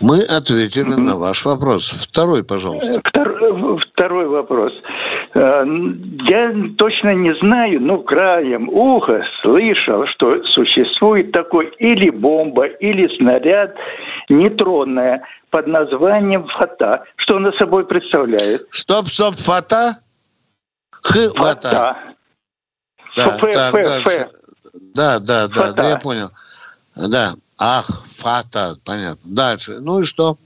Мы 0.00 0.22
ответили 0.22 0.94
mm-hmm. 0.94 1.00
на 1.00 1.16
ваш 1.16 1.44
вопрос. 1.44 1.88
Второй, 1.88 2.44
пожалуйста. 2.44 3.00
Второй, 3.04 3.80
второй 3.92 4.28
вопрос. 4.28 4.72
Э, 5.34 5.64
я 6.28 6.54
точно 6.76 7.14
не 7.14 7.34
знаю, 7.40 7.80
но 7.80 7.98
краем 7.98 8.68
уха 8.68 9.22
слышал, 9.42 10.06
что 10.06 10.42
существует 10.54 11.32
такой 11.32 11.72
или 11.78 12.10
бомба, 12.10 12.66
или 12.66 13.08
снаряд 13.16 13.74
нейтронная 14.28 15.22
под 15.50 15.66
названием 15.66 16.46
фата. 16.46 17.04
Что 17.16 17.36
она 17.36 17.52
собой 17.52 17.86
представляет? 17.86 18.66
Стоп, 18.70 19.06
стоп, 19.06 19.34
фата? 19.34 19.96
Х, 20.90 21.18
фата. 21.34 21.96
Да, 23.16 23.26
Ф, 23.26 23.40
да, 23.40 23.68
Ф, 23.68 23.72
да, 23.72 23.98
Ф. 23.98 24.28
да, 24.94 25.18
да, 25.18 25.48
да, 25.48 25.72
да, 25.72 25.88
я 25.88 25.96
понял. 25.96 26.30
Да, 26.94 27.32
ах, 27.58 27.86
фата, 28.06 28.76
понятно. 28.84 29.20
Дальше. 29.24 29.78
Ну 29.80 30.00
и 30.00 30.04
что? 30.04 30.38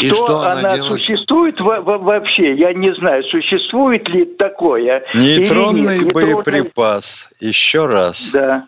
И 0.00 0.06
что, 0.06 0.16
что 0.16 0.40
она, 0.40 0.52
она 0.60 0.74
делает? 0.76 1.00
существует 1.00 1.60
вообще? 1.60 2.56
Я 2.56 2.72
не 2.72 2.92
знаю, 2.94 3.22
существует 3.24 4.08
ли 4.08 4.24
такое. 4.24 5.04
Нейтронный 5.14 6.00
нет. 6.00 6.12
боеприпас. 6.12 7.30
Еще 7.38 7.86
раз. 7.86 8.30
Да. 8.32 8.64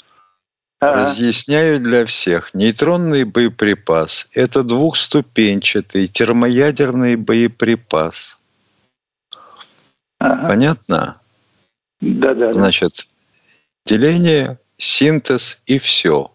Разъясняю 0.80 1.80
для 1.80 2.04
всех. 2.04 2.52
Нейтронный 2.52 3.24
боеприпас– 3.24 4.28
это 4.34 4.62
двухступенчатый 4.62 6.08
термоядерный 6.08 7.16
боеприпас. 7.16 8.38
Ага. 10.18 10.48
Понятно? 10.48 11.16
Да, 12.00 12.34
да. 12.34 12.52
Значит, 12.52 13.06
деление, 13.86 14.58
синтез 14.76 15.58
и 15.66 15.78
все, 15.78 16.30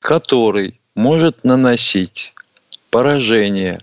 который 0.00 0.80
может 0.94 1.44
наносить 1.44 2.34
поражение 2.90 3.80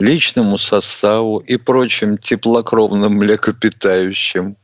личному 0.00 0.58
составу 0.58 1.38
и 1.38 1.56
прочим 1.56 2.18
теплокровным 2.18 3.14
млекопитающим 3.14 4.56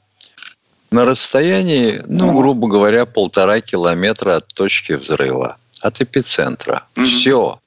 на 0.91 1.05
расстоянии, 1.05 2.03
ну, 2.07 2.35
грубо 2.35 2.69
говоря, 2.69 3.07
полтора 3.07 3.61
километра 3.61 4.37
от 4.37 4.49
точки 4.49 4.93
взрыва, 4.95 5.57
от 5.83 6.01
эпицентра. 6.01 6.85
Mm-hmm. 6.95 7.05
Все. 7.05 7.61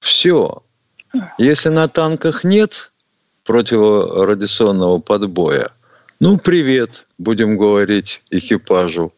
Все. 0.00 0.62
Если 1.38 1.68
на 1.68 1.88
танках 1.88 2.42
нет 2.42 2.92
противорадиационного 3.44 4.98
подбоя, 4.98 5.70
ну, 6.18 6.38
привет, 6.38 7.06
будем 7.18 7.56
говорить 7.56 8.22
экипажу. 8.30 9.12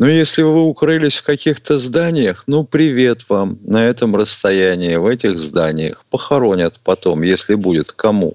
Но 0.00 0.08
если 0.08 0.40
вы 0.40 0.62
укрылись 0.62 1.18
в 1.18 1.24
каких-то 1.24 1.78
зданиях, 1.78 2.44
ну, 2.46 2.64
привет 2.64 3.28
вам 3.28 3.58
на 3.62 3.84
этом 3.84 4.16
расстоянии, 4.16 4.96
в 4.96 5.04
этих 5.04 5.38
зданиях. 5.38 6.06
Похоронят 6.06 6.80
потом, 6.82 7.20
если 7.20 7.54
будет 7.54 7.92
кому. 7.92 8.34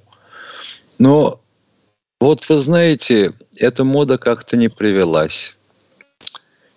Но 0.99 1.41
вот 2.19 2.47
вы 2.49 2.59
знаете, 2.59 3.33
эта 3.57 3.83
мода 3.83 4.19
как-то 4.19 4.55
не 4.57 4.69
привелась. 4.69 5.55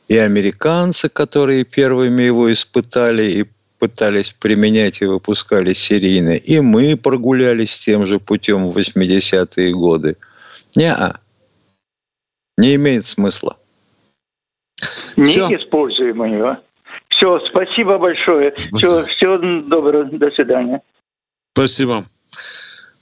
И 0.08 0.16
американцы, 0.16 1.10
которые 1.10 1.64
первыми 1.64 2.22
его 2.22 2.50
испытали 2.50 3.30
и 3.30 3.44
пытались 3.78 4.30
применять 4.32 5.02
и 5.02 5.04
выпускали 5.04 5.74
серийно, 5.74 6.34
и 6.34 6.60
мы 6.60 6.96
прогулялись 6.96 7.78
тем 7.78 8.06
же 8.06 8.18
путем 8.18 8.70
в 8.70 8.78
80-е 8.78 9.70
годы. 9.74 10.16
Не, 10.74 10.94
-а. 10.94 11.18
не 12.56 12.74
имеет 12.76 13.04
смысла 13.04 13.58
не 15.16 15.24
Все. 15.24 15.46
используем 15.56 16.22
его. 16.24 16.56
Все, 17.08 17.40
спасибо 17.48 17.98
большое. 17.98 18.54
Все, 18.56 19.04
всего 19.04 19.38
доброго. 19.62 20.04
До 20.04 20.30
свидания. 20.30 20.80
Спасибо. 21.52 22.04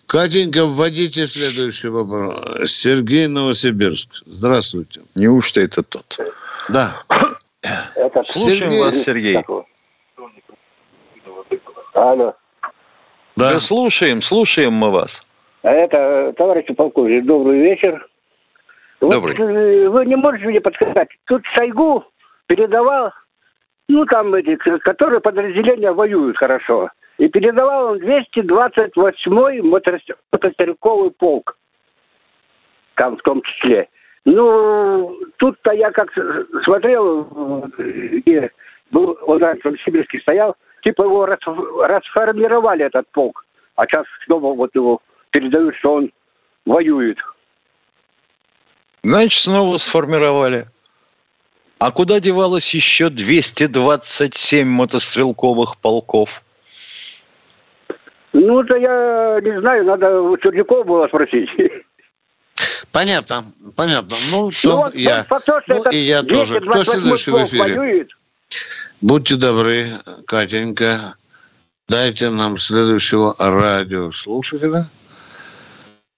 Катенька, 0.07 0.65
вводите 0.65 1.27
следующий 1.27 1.89
вопрос. 1.89 2.71
Сергей 2.71 3.27
Новосибирск. 3.27 4.23
Здравствуйте. 4.25 5.01
Неужто 5.17 5.61
это 5.61 5.83
тот? 5.83 6.19
Да. 6.69 6.93
Это 7.95 8.23
Слушаем 8.23 8.71
Сергей. 8.73 8.81
вас, 8.81 8.95
Сергей. 9.03 9.37
Алло. 11.95 12.35
Да. 13.37 13.53
да, 13.53 13.61
слушаем, 13.61 14.23
слушаем 14.23 14.73
мы 14.73 14.91
вас. 14.91 15.25
Это, 15.63 16.33
товарищ 16.37 16.67
полковник, 16.77 17.27
добрый 17.27 17.59
вечер. 17.59 18.07
Добрый. 19.01 19.37
Вот, 19.37 19.51
э, 19.51 19.89
вы 19.89 20.07
не 20.07 20.17
можете 20.17 20.47
мне 20.47 20.61
подсказать. 20.61 21.09
Тут 21.27 21.43
Шойгу 21.55 22.05
передавал, 22.47 23.13
ну, 23.89 24.05
там 24.07 24.35
эти, 24.35 24.57
которые 24.57 25.21
подразделения 25.21 25.93
воюют 25.93 26.37
хорошо. 26.39 26.91
И 27.19 27.29
передавал 27.29 27.93
он 27.93 27.99
228-й 27.99 29.63
мотострелковый 29.63 31.11
полк. 31.13 31.57
Там 32.95 33.17
в 33.17 33.23
том 33.23 33.43
числе. 33.43 33.89
Ну, 34.25 35.17
тут-то 35.37 35.73
я 35.73 35.91
как 35.93 36.13
смотрел, 36.65 37.71
и 37.79 38.51
был, 38.91 39.17
он 39.23 39.39
раньше 39.43 39.63
в 39.63 39.65
Новосибирске 39.67 40.19
стоял, 40.21 40.57
типа 40.83 41.03
его 41.03 41.27
расформировали 41.27 42.85
этот 42.85 43.07
полк. 43.13 43.45
А 43.77 43.87
сейчас 43.87 44.05
снова 44.25 44.55
вот 44.55 44.75
его 44.75 45.01
передают, 45.31 45.77
что 45.77 45.95
он 45.95 46.11
воюет. 46.65 47.19
Значит, 49.07 49.41
снова 49.41 49.79
сформировали. 49.79 50.67
А 51.79 51.93
куда 51.93 52.19
девалось 52.19 52.75
еще 52.75 53.09
227 53.09 54.67
мотострелковых 54.67 55.77
полков? 55.77 56.43
Ну, 58.33 58.63
это 58.63 58.75
я 58.75 59.39
не 59.45 59.61
знаю, 59.61 59.85
надо 59.85 60.21
у 60.21 60.37
Чернякова 60.39 60.83
было 60.83 61.07
спросить. 61.07 61.49
Понятно, 62.91 63.45
понятно. 63.77 64.17
Ну, 64.33 64.51
что 64.51 64.71
ну, 64.71 64.77
вот, 64.77 64.95
я. 64.97 65.23
Факт, 65.23 65.45
что 65.45 65.63
ну, 65.69 65.91
и 65.91 65.99
я 65.99 66.25
тоже. 66.25 66.61
Кто 66.61 66.83
следующий 66.83 67.31
в 67.31 67.45
эфире? 67.45 67.79
Воюет. 67.79 68.09
Будьте 69.03 69.37
добры, 69.37 69.99
Катенька, 70.27 71.15
дайте 71.89 72.31
нам 72.31 72.59
следующего 72.59 73.37
радиослушателя. 73.39 74.87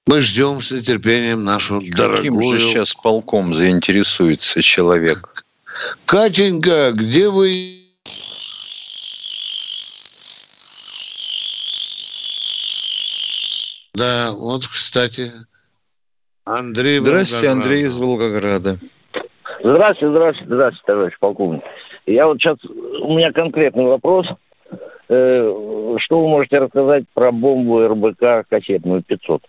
Мы 0.08 0.22
ждем 0.22 0.62
с 0.62 0.72
нетерпением 0.72 1.44
нашу 1.44 1.80
Каким 1.80 1.94
дорогую... 1.94 2.16
Каким 2.16 2.40
же 2.40 2.60
сейчас 2.60 2.94
полком 2.94 3.52
заинтересуется 3.52 4.62
человек? 4.62 5.44
Катенька, 6.06 6.92
где 6.94 7.28
вы... 7.28 7.82
Да, 13.92 14.30
вот, 14.32 14.62
кстати, 14.62 15.30
Андрей 16.46 17.00
Здравствуйте, 17.00 17.48
Андрей 17.50 17.82
из 17.84 17.96
Волгограда. 17.98 18.78
Здравствуйте, 19.62 20.10
здравствуйте, 20.10 20.54
здравствуйте, 20.54 20.84
товарищ 20.86 21.18
полковник. 21.20 21.62
Я 22.06 22.28
вот 22.28 22.38
сейчас, 22.38 22.56
у 22.64 23.14
меня 23.14 23.30
конкретный 23.32 23.84
вопрос. 23.84 24.26
Э, 25.10 25.96
что 25.98 26.20
вы 26.22 26.28
можете 26.28 26.60
рассказать 26.60 27.04
про 27.12 27.30
бомбу 27.30 27.86
РБК 27.86 28.48
кассетную 28.48 29.02
500? 29.02 29.42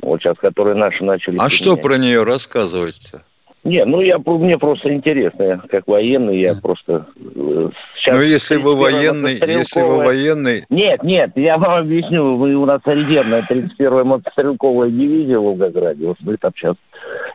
Вот 0.00 0.20
сейчас, 0.20 0.38
которые 0.38 0.76
наши 0.76 1.04
начали... 1.04 1.36
А 1.36 1.46
применять. 1.46 1.52
что 1.52 1.76
про 1.76 1.96
нее 1.96 2.22
рассказывать-то? 2.22 3.22
Не, 3.64 3.84
ну 3.84 4.00
я 4.00 4.18
мне 4.18 4.58
просто 4.58 4.92
интересно, 4.92 5.62
как 5.70 5.86
военный, 5.86 6.40
я 6.40 6.54
просто 6.60 7.06
э, 7.16 7.70
сейчас. 7.96 8.16
Ну 8.16 8.20
если 8.20 8.56
вы 8.56 8.74
военный, 8.74 9.34
если 9.34 9.82
вы 9.82 9.98
военный. 9.98 10.66
Нет, 10.68 11.04
нет, 11.04 11.30
я 11.36 11.58
вам 11.58 11.84
объясню, 11.84 12.36
вы 12.38 12.56
у 12.56 12.66
нас 12.66 12.80
резервная 12.86 13.46
31-я 13.48 14.02
мотострелковая 14.02 14.90
дивизия 14.90 15.38
в 15.38 15.44
Волгограде, 15.44 16.08
вот 16.08 16.16
мы 16.22 16.36
там 16.38 16.52
сейчас. 16.56 16.74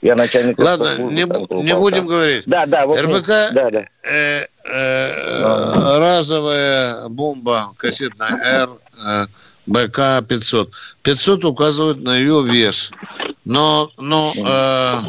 Я 0.02 0.15
начальник. 0.15 0.60
Ладно, 0.60 0.89
не, 1.00 1.24
не 1.63 1.74
будем 1.76 2.08
говорить. 2.08 2.43
Да, 2.46 2.65
да, 2.65 2.86
вот 2.86 3.00
РБК. 3.00 3.54
Да, 3.54 3.70
да. 3.70 3.86
Э, 4.04 4.41
э, 4.65 5.98
разовая 5.98 7.08
бомба 7.08 7.67
кассетная 7.78 8.63
Р. 8.63 8.70
Э, 9.06 9.26
БК 9.68 10.22
500. 10.22 10.72
500 11.04 11.46
указывает 11.46 12.02
на 12.02 12.18
ее 12.18 12.44
вес. 12.44 12.92
Но, 13.46 13.92
но 13.98 14.34
э, 14.36 15.04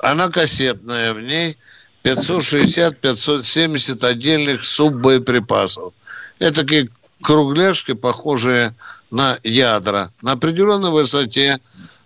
она 0.00 0.28
кассетная, 0.28 1.12
в 1.12 1.20
ней 1.20 1.56
560-570 2.04 4.06
отдельных 4.06 4.64
суббоеприпасов. 4.64 5.92
Это 6.38 6.62
такие 6.62 6.88
кругляшки, 7.22 7.92
похожие 7.92 8.74
на 9.10 9.38
ядра. 9.42 10.12
На 10.22 10.32
определенной 10.32 10.90
высоте 10.90 11.58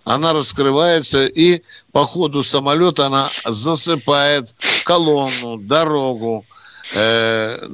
она 0.04 0.32
раскрывается, 0.32 1.26
и 1.26 1.62
по 1.92 2.04
ходу 2.04 2.42
самолета 2.42 3.06
она 3.06 3.28
засыпает 3.44 4.54
колонну, 4.84 5.58
дорогу, 5.58 6.44
э, 6.94 7.68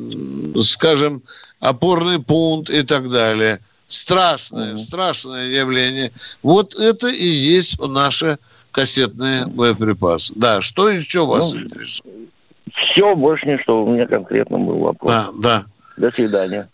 скажем, 0.62 1.22
опорный 1.58 2.20
пункт 2.20 2.70
и 2.70 2.82
так 2.82 3.10
далее. 3.10 3.60
Страшное, 3.90 4.76
страшное 4.76 5.48
явление. 5.48 6.12
Вот 6.44 6.74
это 6.76 7.08
и 7.08 7.26
есть 7.26 7.84
наши 7.84 8.38
кассетные 8.70 9.46
боеприпасы. 9.46 10.32
Да, 10.36 10.60
что 10.60 10.88
еще 10.88 11.26
вас 11.26 11.54
ну, 11.54 11.62
интересует? 11.62 12.30
Все, 12.72 13.16
больше 13.16 13.46
ничего. 13.46 13.84
У 13.84 13.92
меня 13.92 14.06
конкретно 14.06 14.58
был 14.60 14.78
вопрос. 14.78 15.10
Да, 15.10 15.30
да. 15.34 15.64
До 15.96 16.08
свидания. 16.12 16.68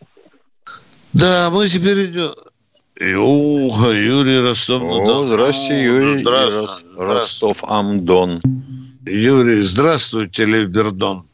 Да, 1.14 1.48
мы 1.50 1.66
теперь 1.68 2.04
идем. 2.04 2.32
Уха, 3.00 3.92
Юрий 3.92 4.40
Ростов. 4.40 4.82
О, 4.82 5.26
здрасте, 5.26 5.84
Юрий. 5.84 6.20
Здравствуйте. 6.20 6.84
Ростов-Амдон. 6.98 8.42
Юрий, 9.06 9.62
здравствуйте, 9.62 10.44
Лебердон. 10.44 11.24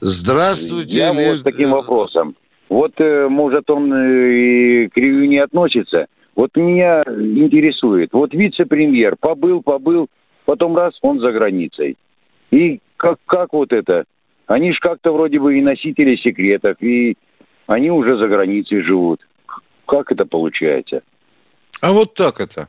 Здравствуйте, 0.00 0.96
Я 0.96 1.12
Лев... 1.12 1.28
вот 1.28 1.40
с 1.40 1.42
таким 1.42 1.70
вопросом. 1.70 2.36
Вот, 2.68 2.92
э, 2.98 3.28
может, 3.28 3.70
он 3.70 3.92
э, 3.92 4.32
и 4.32 4.88
к 4.88 4.96
Рию 4.96 5.28
не 5.28 5.38
относится. 5.38 6.06
Вот 6.34 6.56
меня 6.56 7.02
интересует. 7.02 8.12
Вот 8.12 8.34
вице-премьер 8.34 9.16
побыл, 9.18 9.62
побыл, 9.62 10.08
потом 10.44 10.76
раз, 10.76 10.94
он 11.02 11.20
за 11.20 11.32
границей. 11.32 11.96
И 12.50 12.80
как, 12.96 13.18
как 13.26 13.52
вот 13.52 13.72
это? 13.72 14.04
Они 14.46 14.72
же 14.72 14.78
как-то 14.80 15.12
вроде 15.12 15.38
бы 15.38 15.58
и 15.58 15.62
носители 15.62 16.16
секретов, 16.16 16.76
и 16.80 17.16
они 17.66 17.90
уже 17.90 18.16
за 18.16 18.28
границей 18.28 18.82
живут. 18.82 19.20
Как 19.86 20.12
это 20.12 20.24
получается? 20.26 21.02
А 21.80 21.92
вот 21.92 22.14
так 22.14 22.40
это. 22.40 22.68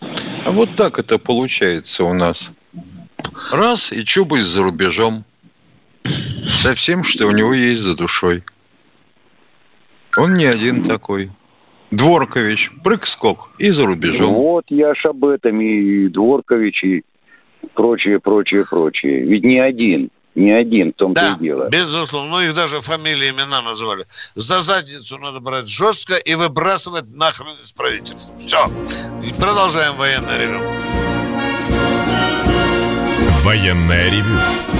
А 0.00 0.52
вот 0.52 0.76
так 0.76 0.98
это 0.98 1.18
получается 1.18 2.04
у 2.04 2.14
нас. 2.14 2.52
Раз, 3.52 3.92
и 3.92 4.04
чубы 4.04 4.40
за 4.42 4.62
рубежом. 4.62 5.24
Со 6.04 6.74
всем, 6.74 7.02
что 7.02 7.26
у 7.26 7.32
него 7.32 7.54
есть 7.54 7.82
за 7.82 7.96
душой. 7.96 8.42
Он 10.16 10.34
не 10.34 10.46
один 10.46 10.82
такой. 10.84 11.30
Дворкович, 11.90 12.70
прыг-скок 12.84 13.50
и 13.58 13.70
за 13.70 13.86
рубежом. 13.86 14.34
Вот 14.34 14.64
я 14.68 14.94
ж 14.94 15.06
об 15.06 15.24
этом, 15.24 15.60
и 15.60 16.08
Дворкович, 16.08 16.84
и 16.84 17.02
прочее, 17.74 18.20
прочее, 18.20 18.64
прочее. 18.68 19.24
Ведь 19.24 19.44
не 19.44 19.58
один. 19.58 20.10
Не 20.36 20.52
один, 20.52 20.92
в 20.92 20.92
том-то 20.94 21.20
да, 21.20 21.36
и 21.36 21.42
дело. 21.42 21.68
безусловно. 21.68 22.30
Ну, 22.30 22.40
их 22.40 22.54
даже 22.54 22.78
фамилии, 22.78 23.30
имена 23.30 23.62
называли. 23.62 24.06
За 24.36 24.60
задницу 24.60 25.18
надо 25.18 25.40
брать 25.40 25.68
жестко 25.68 26.14
и 26.14 26.36
выбрасывать 26.36 27.12
нахрен 27.12 27.56
из 27.60 27.72
правительства. 27.72 28.38
Все. 28.38 28.70
И 29.26 29.32
продолжаем 29.40 29.96
военное 29.96 30.38
ревю. 30.38 30.60
Военное 33.42 34.08
ревю. 34.08 34.79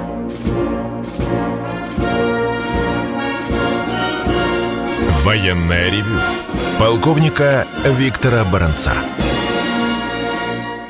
Военное 5.23 5.91
ревю 5.91 6.19
полковника 6.79 7.67
Виктора 7.85 8.43
Баранца 8.43 8.93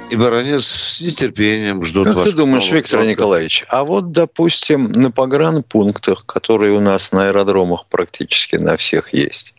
и 0.09 0.15
баронец 0.15 0.65
с 0.65 1.01
нетерпением 1.01 1.83
ждут 1.83 2.13
Как 2.13 2.23
ты 2.23 2.31
думаешь, 2.31 2.71
Виктор? 2.71 3.03
Николаевич, 3.03 3.65
а 3.67 3.83
вот, 3.83 4.13
допустим, 4.13 4.89
на 4.91 5.11
погранпунктах, 5.11 6.25
которые 6.25 6.71
у 6.71 6.79
нас 6.79 7.11
на 7.11 7.27
аэродромах 7.27 7.85
практически 7.87 8.55
на 8.55 8.77
всех 8.77 9.13
есть, 9.13 9.53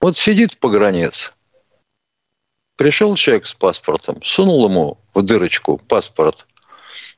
вот 0.00 0.16
сидит 0.16 0.56
погранец, 0.56 1.34
пришел 2.76 3.14
человек 3.16 3.46
с 3.46 3.54
паспортом, 3.54 4.22
сунул 4.22 4.66
ему 4.66 4.98
в 5.12 5.20
дырочку 5.22 5.76
паспорт, 5.76 6.46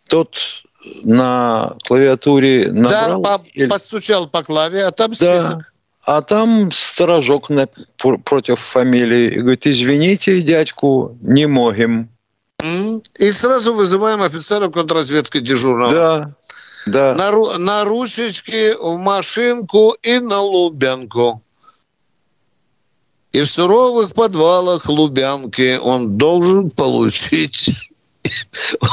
тот 0.09 0.63
на 1.03 1.77
клавиатуре 1.85 2.73
набрал... 2.73 3.23
Да, 3.23 3.39
по, 3.39 3.45
или... 3.55 3.69
постучал 3.69 4.29
по 4.29 4.43
клаве, 4.43 4.85
а 4.85 4.91
там 4.91 5.15
список. 5.15 5.59
Да. 5.59 5.72
А 6.05 6.21
там 6.21 6.71
сторожок 6.73 7.49
на, 7.49 7.69
против 7.97 8.59
фамилии. 8.59 9.31
И 9.31 9.41
говорит, 9.41 9.67
извините, 9.67 10.41
дядьку, 10.41 11.17
не 11.21 11.47
можем. 11.47 12.09
И 13.19 13.33
сразу 13.33 13.73
вызываем 13.73 14.23
офицера 14.23 14.69
контрразведки 14.69 15.41
дежурного. 15.41 15.91
Да, 15.91 16.35
да. 16.87 17.15
На, 17.15 17.59
на 17.59 17.85
ручечки, 17.85 18.75
в 18.81 18.99
машинку 18.99 19.97
и 20.03 20.19
на 20.19 20.41
Лубянку. 20.41 21.43
И 23.33 23.41
в 23.41 23.47
суровых 23.47 24.13
подвалах 24.13 24.89
Лубянки 24.89 25.79
он 25.83 26.19
должен 26.19 26.71
получить 26.71 27.92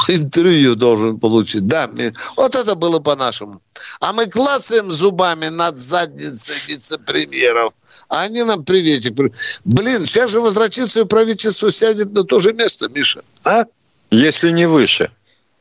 интервью 0.08 0.74
должен 0.74 1.18
получить. 1.18 1.66
Да, 1.66 1.90
вот 2.36 2.54
это 2.54 2.74
было 2.74 2.98
по-нашему. 3.00 3.60
А 4.00 4.12
мы 4.12 4.26
клацаем 4.26 4.90
зубами 4.90 5.48
над 5.48 5.76
задницей 5.76 6.56
вице-премьеров. 6.66 7.72
А 8.08 8.22
они 8.22 8.42
нам 8.42 8.64
приветик. 8.64 9.14
Блин, 9.64 10.06
сейчас 10.06 10.32
же 10.32 10.40
возвратится 10.40 11.02
и 11.02 11.04
правительство 11.04 11.70
сядет 11.70 12.12
на 12.12 12.24
то 12.24 12.40
же 12.40 12.52
место, 12.52 12.88
Миша. 12.88 13.22
А? 13.44 13.64
Если 14.10 14.50
не 14.50 14.66
выше. 14.66 15.10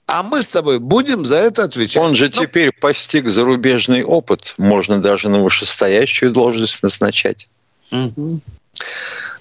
А 0.08 0.24
мы 0.24 0.42
с 0.42 0.52
тобой 0.52 0.80
будем 0.80 1.24
за 1.24 1.38
это 1.38 1.66
отвечать. 1.66 2.02
Он 2.02 2.16
же 2.16 2.26
Но... 2.26 2.32
теперь 2.32 2.72
постиг 2.72 3.30
зарубежный 3.30 4.04
опыт. 4.04 4.56
Можно 4.58 5.00
даже 5.00 5.30
на 5.30 5.44
вышестоящую 5.44 6.32
должность 6.32 6.82
назначать. 6.82 7.48
Угу. 7.92 8.42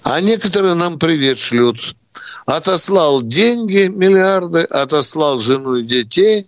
А 0.09 0.21
некоторые 0.21 0.73
нам 0.73 0.97
привет 0.97 1.37
шлют. 1.37 1.95
Отослал 2.47 3.21
деньги, 3.21 3.87
миллиарды, 3.87 4.61
отослал 4.61 5.37
жену 5.37 5.75
и 5.75 5.83
детей. 5.83 6.47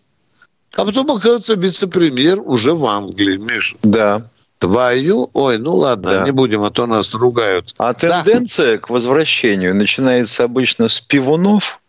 А 0.74 0.84
потом, 0.84 1.12
оказывается, 1.12 1.54
вице-премьер 1.54 2.40
уже 2.44 2.74
в 2.74 2.84
Англии, 2.88 3.38
Миша. 3.38 3.78
Да. 3.84 4.28
Твою? 4.58 5.30
Ой, 5.34 5.60
ну 5.60 5.76
ладно, 5.76 6.12
да. 6.12 6.26
не 6.26 6.32
будем, 6.32 6.64
а 6.64 6.72
то 6.72 6.88
нас 6.88 7.14
ругают. 7.14 7.76
А 7.78 7.94
тенденция 7.94 8.74
да. 8.74 8.78
к 8.80 8.90
возвращению 8.90 9.76
начинается 9.76 10.44
обычно 10.44 10.90
с 10.90 11.00
пивунов. 11.00 11.80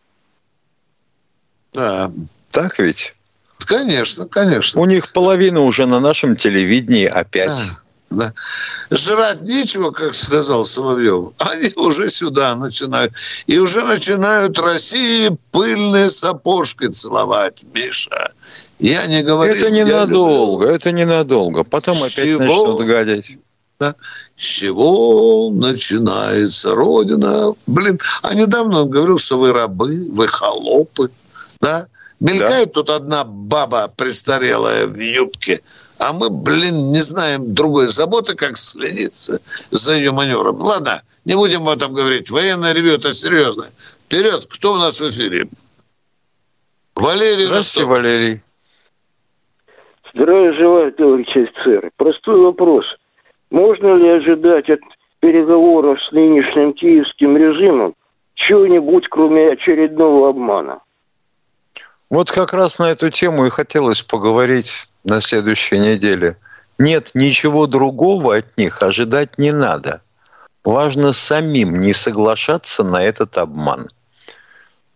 Да. 1.73 2.13
Так 2.51 2.79
ведь? 2.81 3.15
Конечно, 3.59 4.27
конечно. 4.27 4.79
У 4.79 4.85
них 4.85 5.11
половина 5.13 5.61
уже 5.61 5.87
на 5.87 6.01
нашем 6.01 6.37
телевидении 6.37 7.07
опять. 7.07 7.49
Да. 7.49 7.82
Да. 8.13 8.35
Жрать 8.91 9.43
нечего, 9.43 9.91
как 9.91 10.15
сказал 10.15 10.65
Соловьев. 10.65 11.33
Они 11.39 11.73
уже 11.77 12.09
сюда 12.11 12.55
начинают. 12.55 13.13
И 13.47 13.59
уже 13.59 13.83
начинают 13.83 14.59
России 14.59 15.37
пыльные 15.51 16.09
сапожки 16.09 16.89
целовать, 16.89 17.63
Миша. 17.75 18.33
Я 18.79 19.07
не 19.07 19.23
говорю... 19.23 19.55
Это 19.55 19.71
ненадолго, 19.71 20.67
это 20.67 20.93
ненадолго. 20.93 21.65
Потом 21.65 21.97
опять 21.97 22.15
чего, 22.15 22.39
начнут 22.39 22.87
гадить. 22.87 23.39
Да, 23.79 23.97
с 24.37 24.43
чего 24.43 25.51
начинается 25.51 26.75
Родина? 26.75 27.55
Блин, 27.67 27.99
а 28.23 28.35
недавно 28.35 28.83
он 28.83 28.91
говорил, 28.91 29.19
что 29.19 29.39
вы 29.39 29.53
рабы, 29.53 30.09
вы 30.11 30.29
холопы. 30.29 31.11
Да? 31.61 31.87
Мелькает 32.21 32.69
да. 32.69 32.73
тут 32.75 32.91
одна 32.91 33.25
баба 33.25 33.93
престарелая 33.97 34.87
в 34.87 34.97
юбке, 34.97 35.61
А 36.03 36.13
мы, 36.13 36.31
блин, 36.31 36.91
не 36.91 36.99
знаем 36.99 37.55
другой 37.55 37.87
заботы, 37.87 38.35
как 38.35 38.57
следить 38.57 39.31
за 39.71 39.95
ее 39.95 40.11
маневром. 40.11 40.57
Ладно, 40.57 41.03
не 41.25 41.35
будем 41.37 41.63
об 41.63 41.77
этом 41.77 41.93
говорить. 41.93 42.29
Военное 42.29 42.73
ревю– 42.73 42.95
это 42.95 43.13
серьезно. 43.13 43.67
Вперед, 44.07 44.47
кто 44.51 44.73
у 44.73 44.77
нас 44.79 45.01
в 45.01 45.09
эфире? 45.09 45.47
Валерий 46.97 47.47
Здравствуйте, 47.47 47.55
Ростов. 47.55 47.87
Валерий. 47.87 48.41
Здравия 50.13 50.53
желаю, 50.55 50.93
товарищ 50.93 51.29
офицеры. 51.37 51.93
Простой 51.97 52.41
вопрос. 52.41 52.85
Можно 53.51 53.95
ли 53.95 54.09
ожидать 54.09 54.69
от 54.71 54.81
переговоров 55.21 55.99
с 56.03 56.11
нынешним 56.11 56.73
киевским 56.73 57.37
режимом 57.37 57.95
чего-нибудь, 58.35 59.07
кроме 59.09 59.51
очередного 59.51 60.31
обмана? 60.31 60.81
Вот 62.11 62.33
как 62.33 62.53
раз 62.53 62.81
на 62.81 62.91
эту 62.91 63.09
тему 63.11 63.47
и 63.47 63.51
хотелось 63.51 64.03
поговорить 64.03 64.89
на 65.05 65.21
следующей 65.21 65.79
неделе. 65.79 66.37
Нет, 66.79 67.11
ничего 67.15 67.67
другого 67.67 68.37
от 68.37 68.59
них 68.59 68.83
ожидать 68.83 69.39
не 69.39 69.53
надо. 69.53 70.01
Важно 70.65 71.13
самим 71.13 71.81
не 71.81 71.93
соглашаться 71.93 72.85
на 72.85 73.03
этот 73.03 73.37
обман. 73.37 73.89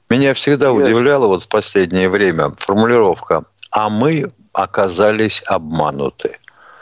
Меня 0.08 0.34
всегда 0.34 0.72
удивляла 0.72 1.26
вот 1.26 1.42
в 1.42 1.48
последнее 1.48 2.08
время 2.08 2.52
формулировка 2.58 3.44
«а 3.70 3.90
мы 3.90 4.30
оказались 4.52 5.42
обмануты». 5.46 6.38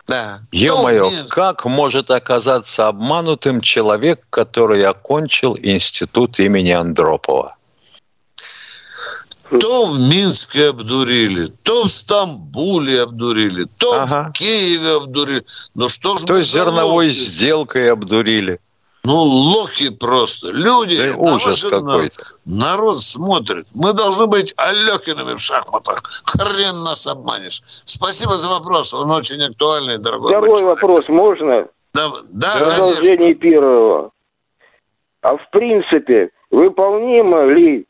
Да. 0.07 0.41
Ё-моё, 0.53 1.11
как 1.29 1.65
может 1.65 2.11
оказаться 2.11 2.89
обманутым 2.89 3.63
человек, 3.63 4.21
который 4.29 4.85
окончил 4.85 5.57
институт 5.57 6.39
имени 6.39 6.73
Андропова? 6.73 7.57
То 9.61 9.87
в 9.87 9.99
Минске 9.99 10.69
обдурили, 10.69 11.47
то 11.63 11.85
в 11.85 11.89
Стамбуле 11.89 13.03
обдурили, 13.03 13.67
то 13.79 14.03
ага. 14.03 14.31
в 14.31 14.33
Киеве 14.33 14.97
обдурили. 14.97 15.45
Ну 15.75 15.89
что 15.89 16.17
ж 16.17 16.23
То 16.23 16.41
зерновой 16.41 17.11
сделкой 17.11 17.93
обдурили. 17.93 18.59
Ну, 19.05 19.17
лохи 19.17 19.91
просто. 19.91 20.49
Люди. 20.51 20.97
Да 20.97 21.15
ужас 21.17 21.63
какой-то. 21.63 22.23
Народ 22.47 23.03
смотрит. 23.03 23.67
Мы 23.75 23.93
должны 23.93 24.27
быть 24.27 24.55
Алехинами 24.57 25.35
в 25.35 25.41
шахматах. 25.41 26.03
Хрен 26.25 26.83
нас 26.85 27.07
обманешь. 27.07 27.63
Спасибо 27.85 28.39
за 28.39 28.49
вопрос. 28.49 28.95
Он 28.95 29.11
очень 29.11 29.43
актуальный, 29.43 29.99
дорогой 29.99 30.31
Второй 30.31 30.63
вопрос 30.63 31.09
можно? 31.09 31.69
Да, 31.93 32.13
да 32.31 32.57
Продолжение 32.59 33.35
первого. 33.35 34.11
А 35.21 35.37
в 35.37 35.51
принципе, 35.51 36.31
выполнима 36.51 37.45
ли 37.45 37.87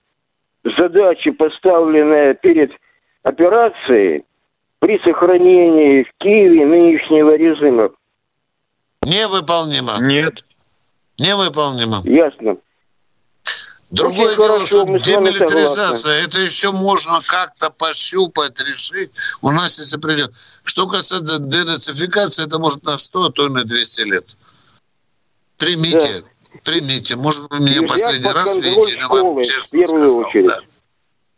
задачи, 0.79 1.31
поставленные 1.31 2.35
перед 2.35 2.71
операцией 3.23 4.25
при 4.79 4.99
сохранении 5.01 6.05
в 6.05 6.13
Киеве 6.19 6.67
нынешнего 6.67 7.37
режима? 7.37 7.91
Невыполнимо. 9.03 9.99
Нет. 10.01 10.45
Невыполнимо. 11.19 12.03
Ясно. 12.05 12.57
Другое 13.91 14.35
Очень 14.35 14.37
дело, 14.37 14.67
что 14.67 14.85
демилитаризация, 14.99 16.25
это 16.25 16.41
еще 16.41 16.73
можно 16.73 17.21
как-то 17.25 17.71
пощупать, 17.71 18.61
решить. 18.61 19.13
У 19.41 19.51
нас 19.51 19.79
если 19.79 19.99
придет. 19.99 20.33
Что 20.65 20.89
касается 20.89 21.39
денацификации, 21.39 22.45
это 22.45 22.59
может 22.59 22.83
на 22.83 22.97
100, 22.97 23.25
а 23.25 23.31
то 23.31 23.47
и 23.47 23.51
на 23.51 23.65
200 23.65 24.01
лет. 24.03 24.37
Примите, 25.59 26.23
да. 26.23 26.29
Примите. 26.63 27.17
Может, 27.17 27.51
вы 27.51 27.61
меня 27.61 27.83
последний 27.83 28.31
раз 28.31 28.57
видите, 28.57 28.99
но 29.01 29.09
вам 29.09 29.43
честно 29.43 30.09
сказал. 30.09 30.31
Да. 30.47 30.61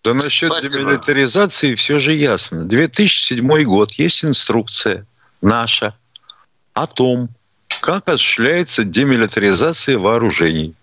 Да 0.04 0.14
насчет 0.14 0.52
Спасибо. 0.52 0.82
демилитаризации 0.82 1.74
все 1.74 1.98
же 1.98 2.14
ясно. 2.14 2.64
2007 2.64 3.64
год, 3.64 3.90
есть 3.92 4.24
инструкция 4.24 5.04
наша 5.40 5.96
о 6.74 6.86
том, 6.86 7.28
как 7.80 8.08
осуществляется 8.08 8.84
демилитаризация 8.84 9.98
вооружений. 9.98 10.74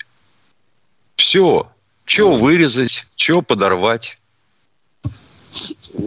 Все. 1.16 1.72
Чего 2.06 2.36
вырезать, 2.36 3.06
чего 3.16 3.42
подорвать. 3.42 4.18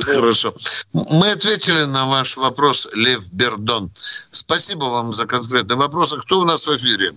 Хорошо. 0.00 0.54
Мы 0.92 1.30
ответили 1.30 1.84
на 1.84 2.06
ваш 2.06 2.36
вопрос, 2.36 2.88
Лев 2.92 3.32
Бердон. 3.32 3.90
Спасибо 4.30 4.84
вам 4.84 5.12
за 5.12 5.26
конкретный 5.26 5.76
вопрос. 5.76 6.12
А 6.12 6.18
кто 6.18 6.40
у 6.40 6.44
нас 6.44 6.66
в 6.66 6.74
эфире? 6.76 7.14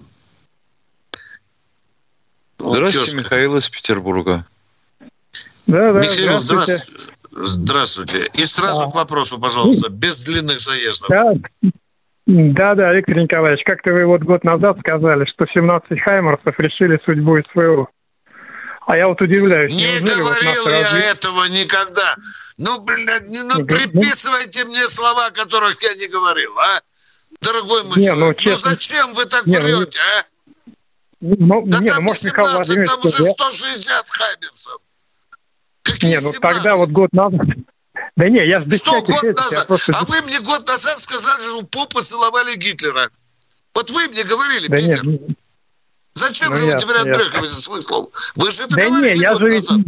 Здравствуйте, 2.59 3.11
вот 3.11 3.23
Михаил 3.23 3.57
из 3.57 3.69
Петербурга. 3.69 4.45
Да, 5.65 5.93
да, 5.93 6.01
Михаил, 6.01 6.39
здравствуйте. 6.39 7.03
здравствуйте. 7.31 8.29
И 8.33 8.43
сразу 8.43 8.85
а. 8.85 8.91
к 8.91 8.95
вопросу, 8.95 9.39
пожалуйста, 9.39 9.89
без 9.89 10.21
длинных 10.21 10.59
заездов. 10.59 11.09
Да, 11.09 11.33
да, 12.25 12.75
да, 12.75 12.93
Виктор 12.93 13.15
Николаевич, 13.15 13.63
как-то 13.65 13.93
вы 13.93 14.05
вот 14.05 14.21
год 14.21 14.43
назад 14.43 14.77
сказали, 14.79 15.25
что 15.25 15.45
17 15.45 16.01
Хаймерсов 16.01 16.59
решили 16.59 16.99
судьбу 17.05 17.37
СВО. 17.51 17.87
А 18.85 18.97
я 18.97 19.07
вот 19.07 19.21
удивляюсь. 19.21 19.73
Не 19.73 19.99
говорил 19.99 20.63
вот 20.63 20.71
я 20.71 20.81
развит... 20.81 21.03
этого 21.05 21.45
никогда. 21.45 22.15
Ну, 22.57 22.79
блядь, 22.81 23.27
ну, 23.27 23.57
ну 23.57 23.65
приписывайте 23.65 24.65
мне 24.65 24.87
слова, 24.87 25.29
которых 25.29 25.81
я 25.83 25.93
не 25.95 26.07
говорил, 26.07 26.51
а? 26.57 26.81
Дорогой 27.41 27.83
мой 27.83 27.99
не, 27.99 28.09
ну, 28.13 28.33
человек, 28.33 28.37
ну, 28.37 28.43
честно... 28.43 28.69
ну 28.71 28.75
зачем 28.75 29.13
вы 29.13 29.25
так 29.25 29.45
не, 29.45 29.59
ну, 29.59 29.63
врете, 29.63 29.99
а? 30.17 30.25
Ну, 31.21 31.63
да 31.65 31.79
не, 31.79 31.87
там 31.87 31.97
ну, 31.97 32.03
может, 32.03 32.23
17, 32.23 32.25
Михаил 32.25 32.55
Владимирович, 32.55 32.89
там 32.89 32.99
уже 33.03 33.23
160 33.23 34.09
Хаймерсов. 34.09 34.81
Какие 35.81 36.11
не, 36.11 36.15
ну 36.15 36.31
17? 36.33 36.41
тогда 36.41 36.75
вот 36.75 36.89
год 36.89 37.11
назад, 37.13 37.41
да 38.15 38.29
не, 38.29 38.47
я 38.47 38.61
с 38.61 38.77
Что 38.77 39.01
год 39.01 39.23
назад? 39.23 39.67
Просто... 39.67 39.93
А 39.95 40.05
вы 40.05 40.21
мне 40.21 40.39
год 40.39 40.67
назад 40.67 40.99
сказали, 40.99 41.41
что 41.41 41.63
попу 41.65 42.01
целовали 42.01 42.55
Гитлера. 42.55 43.09
Вот 43.73 43.91
вы 43.91 44.07
мне 44.07 44.23
говорили, 44.23 44.67
да 44.67 44.77
Питер. 44.77 45.05
Нет. 45.05 45.21
Зачем 46.13 46.49
ну, 46.49 46.55
же 46.57 46.65
я, 46.65 46.73
вы 46.73 46.81
теперь 46.81 46.95
отбрехиваете 46.97 47.55
свой 47.55 47.81
слов? 47.81 48.09
Вы 48.35 48.51
же 48.51 48.63
это 48.63 48.75
да 48.75 48.85
говорили 48.89 49.15
не, 49.15 49.21
я 49.21 49.29
год 49.29 49.39
же 49.39 49.55
назад. 49.55 49.79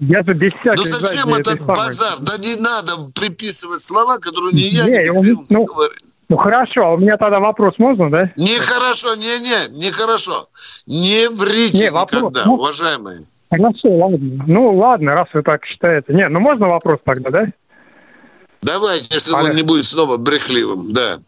Я 0.00 0.22
же 0.22 0.32
без 0.34 0.52
всякой 0.52 0.76
Ну 0.76 0.84
зачем 0.84 1.34
этот 1.34 1.60
базар? 1.62 2.18
Да 2.20 2.38
не 2.38 2.56
надо 2.56 3.10
приписывать 3.14 3.80
слова, 3.80 4.18
которые 4.18 4.54
не 4.54 4.68
я 4.68 4.84
не, 4.84 4.90
не 4.90 5.12
говорил, 5.12 5.46
ну, 5.48 5.64
говорил. 5.64 5.96
Ну 6.30 6.36
хорошо, 6.36 6.84
а 6.84 6.94
у 6.94 6.96
меня 6.96 7.16
тогда 7.16 7.40
вопрос 7.40 7.74
можно, 7.78 8.08
да? 8.08 8.30
Нехорошо, 8.36 9.16
не-не, 9.16 9.68
нехорошо. 9.76 10.46
Не 10.86 11.28
врите 11.28 11.86
не, 11.86 11.90
вопрос, 11.90 12.22
никогда, 12.22 12.44
ну, 12.46 12.54
уважаемые. 12.54 13.24
Хорошо, 13.50 13.88
ладно. 13.88 14.44
Ну, 14.46 14.76
ладно, 14.76 15.14
раз 15.14 15.26
вы 15.34 15.42
так 15.42 15.64
считаете. 15.64 16.14
Не, 16.14 16.28
ну 16.28 16.38
можно 16.38 16.68
вопрос 16.68 17.00
тогда, 17.04 17.30
да? 17.30 17.46
Давайте, 18.62 19.08
если 19.12 19.32
Понятно. 19.32 19.50
он 19.50 19.56
не 19.56 19.62
будет 19.64 19.84
снова 19.84 20.18
брехливым, 20.18 20.92
да. 20.92 21.18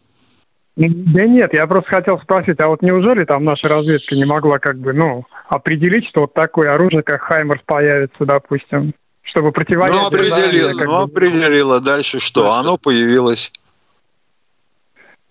Да 0.77 1.25
нет, 1.25 1.53
я 1.53 1.67
просто 1.67 1.89
хотел 1.89 2.17
спросить, 2.21 2.61
а 2.61 2.67
вот 2.67 2.81
неужели 2.81 3.25
там 3.25 3.43
наша 3.43 3.67
разведка 3.67 4.15
не 4.15 4.23
могла 4.23 4.57
как 4.59 4.79
бы, 4.79 4.93
ну, 4.93 5.25
определить, 5.49 6.07
что 6.07 6.21
вот 6.21 6.33
такое 6.33 6.73
оружие, 6.73 7.03
как 7.03 7.23
Хаймерс, 7.23 7.61
появится, 7.65 8.23
допустим, 8.23 8.93
чтобы 9.23 9.51
противодействовать... 9.51 10.29
Ну, 10.29 10.37
определила, 10.37 10.71
ну, 10.85 10.95
определила. 11.01 11.79
Дальше 11.81 12.21
что? 12.21 12.43
Просто... 12.43 12.59
Оно 12.61 12.77
появилось. 12.77 13.51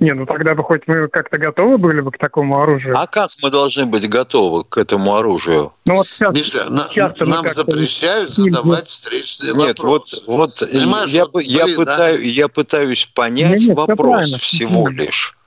Не, 0.02 0.14
ну 0.14 0.26
тогда 0.26 0.56
бы 0.56 0.64
хоть 0.64 0.88
мы 0.88 1.06
как-то 1.06 1.38
готовы 1.38 1.78
были 1.78 2.00
бы 2.00 2.10
к 2.10 2.18
такому 2.18 2.60
оружию. 2.60 2.98
А 2.98 3.06
как 3.06 3.30
мы 3.40 3.50
должны 3.50 3.86
быть 3.86 4.08
готовы 4.08 4.64
к 4.64 4.76
этому 4.76 5.14
оружию? 5.14 5.72
Ну 5.86 5.94
вот 5.94 6.08
сейчас, 6.08 6.34
Миша, 6.34 6.64
сейчас 6.90 7.16
на, 7.18 7.26
нам 7.26 7.46
запрещают 7.46 8.30
задавать 8.30 8.88
встречные 8.88 9.52
Нет, 9.54 9.78
вопросы. 9.78 10.24
вот, 10.26 10.60
вот 10.60 10.72
я, 10.72 11.26
вот 11.26 11.40
я, 11.44 11.66
вы, 11.66 11.76
пытаю, 11.76 12.18
да? 12.18 12.24
я 12.24 12.48
пытаюсь 12.48 13.06
понять 13.14 13.60
нет, 13.60 13.68
нет, 13.68 13.76
вопрос 13.76 14.32
всего 14.32 14.88
лишь. 14.88 15.38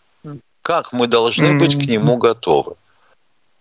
Как 0.61 0.93
мы 0.93 1.07
должны 1.07 1.47
mm-hmm. 1.47 1.59
быть 1.59 1.75
к 1.75 1.85
нему 1.85 2.15
готовы? 2.15 2.75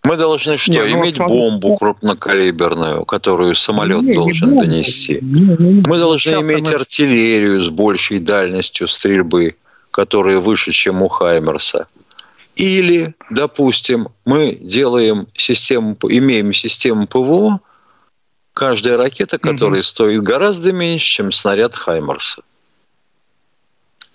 Мы 0.05 0.17
должны 0.17 0.59
что, 0.59 0.71
не, 0.71 0.79
ну, 0.79 1.01
иметь 1.01 1.19
ну, 1.19 1.27
бомбу 1.27 1.77
крупнокалиберную, 1.77 3.05
которую 3.05 3.57
самолет 3.57 4.03
не, 4.03 4.13
должен 4.13 4.53
не 4.53 4.59
донести? 4.61 5.19
Не, 5.21 5.41
не, 5.41 5.83
мы 5.85 5.99
должны 5.99 6.41
иметь 6.41 6.69
мы... 6.69 6.75
артиллерию 6.75 7.59
с 7.59 7.69
большей 7.69 8.21
дальностью 8.21 8.87
стрельбы 8.87 9.57
которые 9.95 10.41
выше, 10.41 10.73
чем 10.73 11.03
у 11.03 11.09
Хаймерса. 11.09 11.87
Или, 12.57 13.15
допустим, 13.31 14.09
мы 14.25 14.57
делаем 14.61 15.29
систему, 15.35 15.97
имеем 16.03 16.53
систему 16.53 17.07
ПВО, 17.07 17.61
каждая 18.55 18.97
ракета, 18.97 19.39
которая 19.39 19.81
угу. 19.81 19.87
стоит 19.87 20.23
гораздо 20.25 20.73
меньше, 20.73 21.07
чем 21.07 21.31
снаряд 21.31 21.77
Хаймерса. 21.77 22.43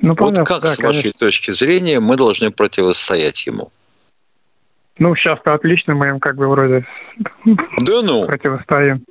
Ну, 0.01 0.09
вот 0.09 0.17
понятно, 0.17 0.43
как, 0.43 0.63
да, 0.63 0.67
с 0.67 0.80
вашей 0.80 1.01
конечно. 1.01 1.27
точки 1.27 1.51
зрения, 1.51 2.01
мы 2.01 2.17
должны 2.17 2.51
противостоять 2.51 3.45
ему? 3.45 3.71
Ну, 4.97 5.15
сейчас-то 5.15 5.53
отлично 5.53 5.95
мы 5.95 6.09
им 6.09 6.19
как 6.19 6.36
бы 6.36 6.49
вроде 6.49 6.86
да 7.45 8.01
ну. 8.01 8.25
противостоим. 8.25 9.05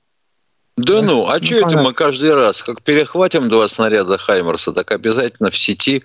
Да 0.76 1.00
ну, 1.00 1.26
а 1.28 1.38
ну, 1.38 1.46
что 1.46 1.56
это 1.56 1.78
мы 1.78 1.94
каждый 1.94 2.34
раз, 2.34 2.62
как 2.62 2.82
перехватим 2.82 3.48
два 3.48 3.68
снаряда 3.68 4.18
Хаймерса, 4.18 4.72
так 4.72 4.92
обязательно 4.92 5.48
в 5.48 5.56
сети 5.56 6.04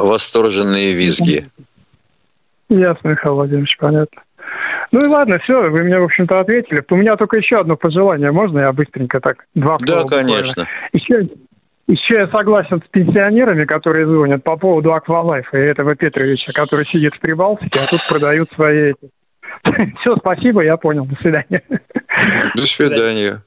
восторженные 0.00 0.92
визги. 0.92 1.46
Ясно, 2.68 3.08
Михаил 3.08 3.34
Владимирович, 3.34 3.76
понятно. 3.78 4.22
Ну 4.90 5.00
и 5.00 5.06
ладно, 5.06 5.38
все, 5.38 5.70
вы 5.70 5.82
мне, 5.84 5.98
в 5.98 6.04
общем-то, 6.04 6.40
ответили. 6.40 6.84
У 6.90 6.96
меня 6.96 7.16
только 7.16 7.38
еще 7.38 7.56
одно 7.56 7.76
пожелание, 7.76 8.30
можно 8.30 8.60
я 8.60 8.72
быстренько 8.72 9.20
так? 9.20 9.46
Два 9.54 9.78
Да, 9.80 10.04
конечно. 10.04 10.66
Еще, 10.92 11.28
Еще 11.86 12.14
я 12.14 12.28
согласен 12.28 12.82
с 12.82 12.88
пенсионерами, 12.90 13.64
которые 13.64 14.06
звонят 14.06 14.44
по 14.44 14.56
поводу 14.56 14.92
Аквалайфа 14.92 15.58
и 15.58 15.64
этого 15.64 15.94
Петровича, 15.94 16.52
который 16.52 16.84
сидит 16.84 17.14
в 17.14 17.20
Прибалтике, 17.20 17.80
а 17.80 17.88
тут 17.88 18.00
продают 18.06 18.50
свои 18.54 18.92
эти. 18.92 19.10
Все, 20.00 20.16
спасибо, 20.16 20.64
я 20.64 20.76
понял. 20.76 21.06
До 21.06 21.16
свидания. 21.16 21.62
До 22.54 22.62
свидания. 22.62 23.42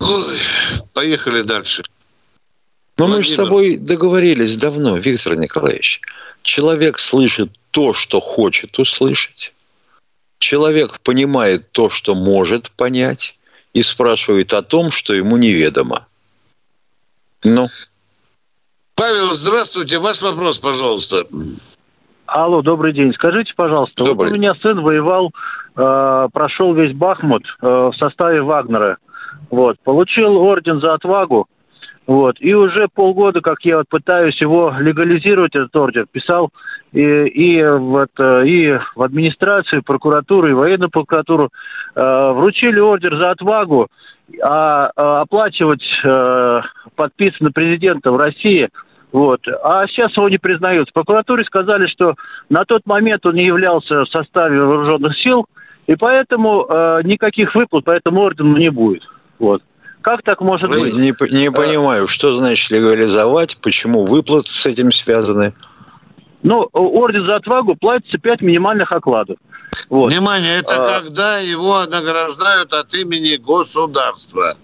Ой, 0.00 0.38
поехали 0.94 1.42
дальше. 1.42 1.82
Но 3.00 3.06
Владимир. 3.06 3.18
мы 3.18 3.24
же 3.24 3.30
с 3.30 3.34
собой 3.34 3.76
договорились 3.78 4.56
давно, 4.58 4.98
Виктор 4.98 5.34
Николаевич. 5.34 6.02
Человек 6.42 6.98
слышит 6.98 7.50
то, 7.70 7.94
что 7.94 8.20
хочет 8.20 8.78
услышать. 8.78 9.54
Человек 10.38 11.00
понимает 11.00 11.72
то, 11.72 11.88
что 11.88 12.14
может 12.14 12.70
понять, 12.72 13.38
и 13.72 13.80
спрашивает 13.80 14.52
о 14.52 14.60
том, 14.60 14.90
что 14.90 15.14
ему 15.14 15.38
неведомо. 15.38 16.06
Ну. 17.42 17.68
Павел, 18.96 19.32
здравствуйте. 19.32 19.98
Ваш 19.98 20.20
вопрос, 20.20 20.58
пожалуйста. 20.58 21.24
Алло, 22.26 22.60
добрый 22.60 22.92
день. 22.92 23.14
Скажите, 23.14 23.54
пожалуйста, 23.56 24.04
добрый. 24.04 24.28
вот 24.28 24.36
у 24.36 24.38
меня 24.38 24.52
сын 24.60 24.78
воевал, 24.78 25.32
э, 25.74 26.28
прошел 26.34 26.74
весь 26.74 26.94
Бахмут 26.94 27.44
э, 27.62 27.66
в 27.66 27.94
составе 27.98 28.42
Вагнера. 28.42 28.98
Вот, 29.48 29.80
получил 29.80 30.36
орден 30.36 30.82
за 30.82 30.92
отвагу. 30.92 31.48
Вот. 32.10 32.38
И 32.40 32.52
уже 32.56 32.88
полгода, 32.92 33.40
как 33.40 33.64
я 33.64 33.76
вот 33.76 33.88
пытаюсь 33.88 34.40
его 34.40 34.74
легализировать, 34.80 35.54
этот 35.54 35.76
ордер, 35.76 36.06
писал 36.10 36.50
и, 36.90 37.02
и, 37.02 37.64
вот, 37.64 38.10
и 38.18 38.76
в 38.96 39.02
администрацию, 39.02 39.84
прокуратуру, 39.84 40.48
и 40.48 40.52
военную 40.52 40.90
прокуратуру, 40.90 41.50
э, 41.94 42.32
вручили 42.32 42.80
ордер 42.80 43.16
за 43.16 43.30
отвагу, 43.30 43.86
а, 44.42 44.90
а 44.96 45.20
оплачивать 45.20 45.84
э, 46.04 46.58
подписано 46.96 47.52
президентом 47.52 48.16
России– 48.16 48.68
вот. 49.12 49.40
А 49.64 49.88
сейчас 49.88 50.16
его 50.16 50.28
не 50.28 50.38
признают. 50.38 50.88
В 50.88 50.92
прокуратуре 50.92 51.44
сказали, 51.44 51.88
что 51.88 52.14
на 52.48 52.64
тот 52.64 52.86
момент 52.86 53.26
он 53.26 53.34
не 53.34 53.44
являлся 53.44 54.04
в 54.04 54.08
составе 54.08 54.62
вооруженных 54.62 55.18
сил, 55.18 55.46
и 55.88 55.96
поэтому 55.96 56.64
э, 56.64 57.00
никаких 57.02 57.54
выплат 57.56 57.84
по 57.84 57.90
этому 57.90 58.20
ордену 58.20 58.56
не 58.56 58.70
будет. 58.70 59.02
Вот. 59.40 59.62
Как 60.02 60.22
так 60.22 60.40
может 60.40 60.68
быть? 60.68 60.94
Не, 60.94 61.14
не 61.30 61.48
э, 61.48 61.50
понимаю, 61.50 62.08
что 62.08 62.32
значит 62.32 62.70
легализовать, 62.70 63.58
почему 63.58 64.04
выплаты 64.04 64.50
с 64.50 64.64
этим 64.66 64.92
связаны? 64.92 65.52
Ну, 66.42 66.68
орден 66.72 67.26
за 67.26 67.36
отвагу 67.36 67.76
платится 67.76 68.18
5 68.18 68.40
минимальных 68.40 68.90
окладов. 68.92 69.36
Вот. 69.90 70.12
Внимание, 70.12 70.58
это 70.58 70.74
а... 70.76 71.00
когда 71.00 71.38
его 71.38 71.84
награждают 71.84 72.72
от 72.72 72.94
имени 72.94 73.36
государства. 73.36 74.54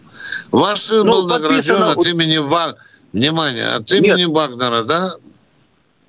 Ваш 0.51 0.79
сын 0.79 1.07
ну, 1.07 1.13
был 1.13 1.29
награжден 1.29 1.83
от 1.83 2.07
имени 2.07 2.39
ВАГ. 2.39 2.77
Внимание, 3.13 3.69
от 3.69 3.91
имени 3.93 4.23
нет. 4.23 4.31
Вагнера, 4.31 4.85
да? 4.85 5.13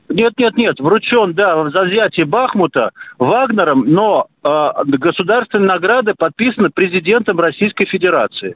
Нет, 0.09 0.34
нет, 0.38 0.55
нет, 0.55 0.80
вручен, 0.80 1.34
да, 1.34 1.69
за 1.69 1.84
взятие 1.84 2.25
Бахмута 2.25 2.91
Вагнером, 3.19 3.84
но 3.86 4.28
э, 4.41 4.67
государственная 4.86 5.73
награда 5.73 6.15
подписана 6.17 6.69
президентом 6.69 7.39
Российской 7.39 7.86
Федерации. 7.86 8.55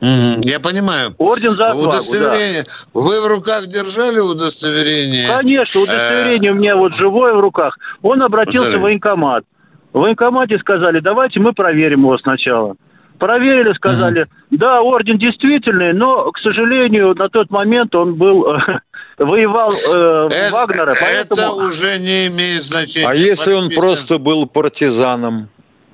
Я 0.00 0.60
понимаю. 0.60 1.14
Орден 1.18 1.56
за 1.56 1.68
отвагу, 1.68 1.88
удостоверение. 1.88 2.64
Да. 2.64 2.70
Вы 2.94 3.20
в 3.20 3.26
руках 3.26 3.66
держали 3.66 4.18
удостоверение? 4.18 5.28
Конечно, 5.28 5.82
удостоверение 5.82 6.52
у 6.52 6.54
меня 6.54 6.76
вот 6.76 6.94
живое 6.94 7.34
в 7.34 7.40
руках. 7.40 7.78
Он 8.02 8.22
обратился 8.22 8.78
в 8.78 8.80
военкомат. 8.80 9.44
В 9.92 10.00
военкомате 10.00 10.58
сказали, 10.58 11.00
давайте 11.00 11.40
мы 11.40 11.52
проверим 11.52 12.00
его 12.00 12.16
сначала. 12.18 12.76
Проверили, 13.18 13.74
сказали, 13.74 14.22
угу. 14.22 14.30
да, 14.52 14.80
орден 14.80 15.18
действительный, 15.18 15.92
но, 15.92 16.32
к 16.32 16.38
сожалению, 16.38 17.14
на 17.14 17.28
тот 17.28 17.50
момент 17.50 17.94
он 17.94 18.14
был 18.14 18.46
воевал 19.18 19.70
э, 19.70 20.28
это, 20.30 20.54
Вагнера, 20.54 20.96
поэтому... 20.98 21.42
Это 21.42 21.52
уже 21.52 21.98
не 21.98 22.28
имеет 22.28 22.62
значения. 22.62 23.06
А 23.06 23.14
если 23.14 23.52
он 23.52 23.68
просто 23.68 24.18
был 24.18 24.46
партизаном? 24.46 25.50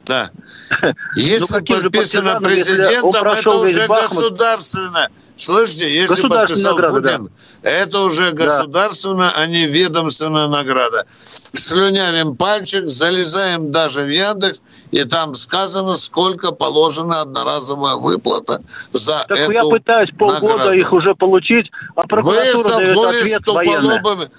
Да. 0.07 0.31
Если 1.17 1.59
ну, 1.59 1.81
подписано 1.83 2.41
президентом, 2.41 3.27
это 3.27 3.51
уже 3.55 3.87
государственное. 3.87 5.11
Слышите, 5.37 5.95
если 5.95 6.27
подписал 6.27 6.77
награда, 6.77 6.97
Путин, 6.97 7.31
да. 7.63 7.71
это 7.71 8.01
уже 8.01 8.33
государственная, 8.33 9.29
да. 9.29 9.43
а 9.43 9.47
не 9.47 9.67
ведомственная 9.67 10.49
награда. 10.49 11.05
Слюнявим 11.23 12.37
пальчик, 12.37 12.89
залезаем 12.89 13.71
даже 13.71 14.05
в 14.05 14.09
Яндекс, 14.09 14.63
и 14.93 15.05
там 15.05 15.35
сказано, 15.35 15.93
сколько 15.93 16.53
положена 16.53 17.21
одноразовая 17.21 17.97
выплата 17.97 18.63
за 18.93 19.27
так 19.29 19.39
эту 19.39 19.53
я 19.53 19.65
пытаюсь 19.65 20.11
полгода 20.19 20.47
награду. 20.47 20.75
их 20.75 20.93
уже 20.95 21.15
получить, 21.15 21.71
а 21.95 22.07
прокуратура 22.07 22.79
Вы 22.79 22.95
дает 22.95 23.23
ответ 23.23 23.47
военная. 23.47 24.31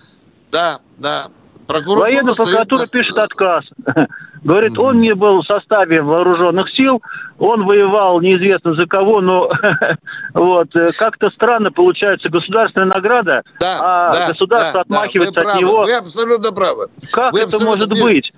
Да, 0.51 0.80
да. 0.97 1.28
Прокуратура 1.68 1.99
Военная 1.99 2.34
прокуратура 2.34 2.86
стоит... 2.86 3.03
пишет 3.03 3.18
отказ. 3.18 3.65
Говорит, 4.43 4.80
он 4.80 5.01
не 5.01 5.13
был 5.13 5.41
в 5.41 5.45
составе 5.45 6.01
вооруженных 6.01 6.70
сил, 6.76 7.01
он 7.38 7.65
воевал 7.65 8.22
неизвестно 8.22 8.74
за 8.76 8.86
кого, 8.86 9.20
но 9.20 9.51
вот 10.34 10.74
э, 10.76 10.88
как-то 10.97 11.30
странно 11.32 11.72
получается 11.72 12.30
государственная 12.30 12.88
награда, 12.88 13.43
да, 13.59 13.78
а 13.82 14.11
да, 14.13 14.30
государство 14.30 14.74
да, 14.74 14.82
отмахивается 14.82 15.34
да, 15.34 15.41
от 15.41 15.47
правы, 15.47 15.61
него. 15.61 15.82
Вы 15.82 15.93
абсолютно 15.93 16.51
правы. 16.53 16.88
Как 17.11 17.34
вы 17.34 17.41
это 17.41 17.63
может 17.63 17.89
нет. 17.89 18.01
быть? 18.01 18.34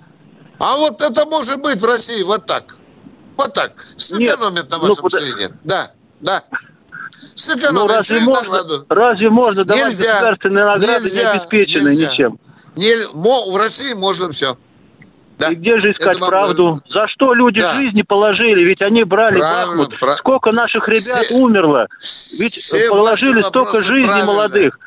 А 0.58 0.76
вот 0.76 1.00
это 1.00 1.26
может 1.26 1.62
быть 1.62 1.80
в 1.80 1.84
России 1.86 2.22
вот 2.22 2.46
так. 2.46 2.76
Вот 3.36 3.54
так. 3.54 3.72
Сэкономит 3.96 4.70
на 4.70 4.78
вашем 4.78 4.96
ну, 4.98 5.02
мышлении. 5.02 5.48
Да, 5.64 5.92
да. 6.20 6.42
Сэкономит. 7.34 7.72
Ну, 7.72 7.86
разве, 7.86 8.20
можно, 8.20 8.62
разве 8.88 9.30
можно 9.30 9.64
давать 9.64 9.84
нельзя, 9.84 10.12
государственные 10.12 10.64
награды 10.64 11.04
нельзя, 11.04 11.22
не 11.22 11.38
обеспеченные 11.38 11.94
нельзя. 11.94 12.12
ничем? 12.12 12.38
Не, 12.76 12.94
в 13.14 13.56
России 13.56 13.94
можно 13.94 14.30
все. 14.30 14.56
Да. 15.40 15.48
И 15.48 15.54
где 15.54 15.78
же 15.80 15.92
искать 15.92 16.18
правду? 16.18 16.82
За 16.90 17.08
что 17.08 17.32
люди 17.32 17.60
да. 17.60 17.74
жизни 17.74 18.02
положили? 18.02 18.62
Ведь 18.62 18.82
они 18.82 19.04
брали 19.04 19.38
правильно, 19.38 19.76
Бахмут. 19.76 19.98
Прав... 19.98 20.18
Сколько 20.18 20.52
наших 20.52 20.86
ребят 20.86 21.24
все, 21.24 21.34
умерло? 21.34 21.86
Ведь 21.98 22.52
все 22.52 22.90
положили 22.90 23.40
столько 23.40 23.80
жизней 23.80 24.06
правильно. 24.06 24.26
молодых. 24.26 24.78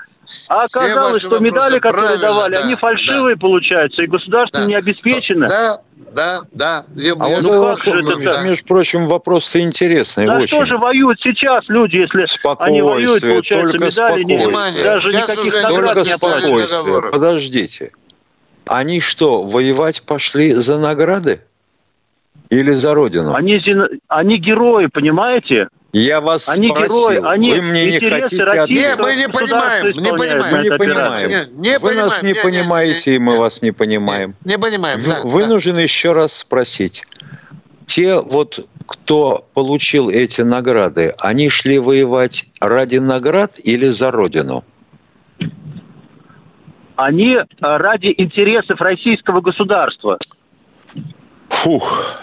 А 0.49 0.63
оказалось, 0.63 1.21
что 1.21 1.39
медали, 1.39 1.79
которые 1.79 2.17
давали, 2.17 2.55
да, 2.55 2.61
они 2.61 2.75
фальшивые 2.75 3.35
да. 3.35 3.41
получаются, 3.41 4.03
и 4.03 4.07
государство 4.07 4.61
да. 4.61 4.67
не 4.67 4.75
обеспечено. 4.75 5.47
Да, 5.47 5.81
да, 6.13 6.41
да. 6.51 6.85
Я, 6.95 7.13
а 7.19 7.29
я 7.29 7.35
вот 7.37 7.43
ну, 7.43 7.75
как 7.75 7.83
же 7.83 7.99
это 7.99 8.23
да. 8.23 8.41
Между 8.43 8.65
прочим, 8.65 9.07
вопрос 9.07 9.55
интересный. 9.55 10.25
Да 10.25 10.37
очень. 10.37 10.47
что 10.47 10.65
же 10.65 10.77
воюют 10.77 11.19
сейчас 11.19 11.67
люди, 11.67 11.97
если 11.97 12.25
они 12.59 12.81
воюют, 12.81 13.21
получается, 13.21 13.77
медали, 13.77 14.23
не, 14.23 14.83
даже 14.83 15.11
сейчас 15.11 15.37
никаких 15.37 15.63
наград 15.63 15.93
только 15.95 16.09
не 16.09 16.15
спокойствие. 16.15 17.09
Подождите. 17.11 17.91
Они 18.65 18.99
что, 18.99 19.43
воевать 19.43 20.03
пошли 20.03 20.53
за 20.53 20.77
награды? 20.77 21.41
Или 22.49 22.71
за 22.71 22.93
родину? 22.93 23.33
Они, 23.33 23.61
они 24.07 24.37
герои, 24.37 24.85
понимаете? 24.85 25.69
Я 25.93 26.21
вас 26.21 26.49
они 26.49 26.69
спросил, 26.69 27.11
герои, 27.11 27.21
они 27.23 27.51
вы 27.51 27.61
мне 27.61 27.85
не 27.85 28.09
хотите 28.09 28.43
ответить? 28.43 28.75
Нет, 28.75 28.99
мы 28.99 29.15
не 29.15 29.29
понимаем, 29.29 29.85
не 29.85 30.09
понимаем. 30.09 30.55
Мы 30.57 30.63
не 30.63 30.77
понимаем. 30.77 31.29
Не, 31.29 31.69
не 31.69 31.77
вы 31.77 31.89
понимаем. 31.89 32.07
нас 32.07 32.23
не, 32.23 32.29
не 32.29 32.33
понимаете, 32.33 33.11
не, 33.11 33.15
и 33.15 33.19
мы 33.19 33.37
вас 33.37 33.61
не 33.61 33.71
понимаем. 33.71 34.35
Не, 34.43 34.53
не 34.53 34.57
понимаем, 34.57 34.99
да, 35.07 35.21
Вынужден 35.23 35.75
да. 35.75 35.81
еще 35.81 36.13
раз 36.13 36.35
спросить. 36.35 37.05
Те 37.85 38.19
вот, 38.19 38.67
кто 38.87 39.47
получил 39.53 40.09
эти 40.09 40.41
награды, 40.41 41.13
они 41.19 41.49
шли 41.49 41.77
воевать 41.77 42.47
ради 42.59 42.97
наград 42.97 43.59
или 43.63 43.85
за 43.85 44.09
родину? 44.09 44.63
Они 46.95 47.35
э, 47.35 47.43
ради 47.59 48.15
интересов 48.17 48.81
российского 48.81 49.41
государства. 49.41 50.17
Фух. 51.49 52.17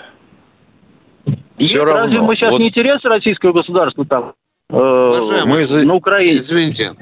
Все 1.56 1.84
равно. 1.84 2.02
Разве 2.02 2.20
мы 2.20 2.36
сейчас 2.36 2.52
вот... 2.52 2.60
не 2.60 2.68
интересы 2.68 3.08
российского 3.08 3.52
государства 3.52 4.04
там? 4.04 4.34
Э, 4.70 5.20
мы 5.46 5.64
за... 5.64 5.84
на 5.84 5.94
Украине. 5.94 6.38
Извините. 6.38 6.92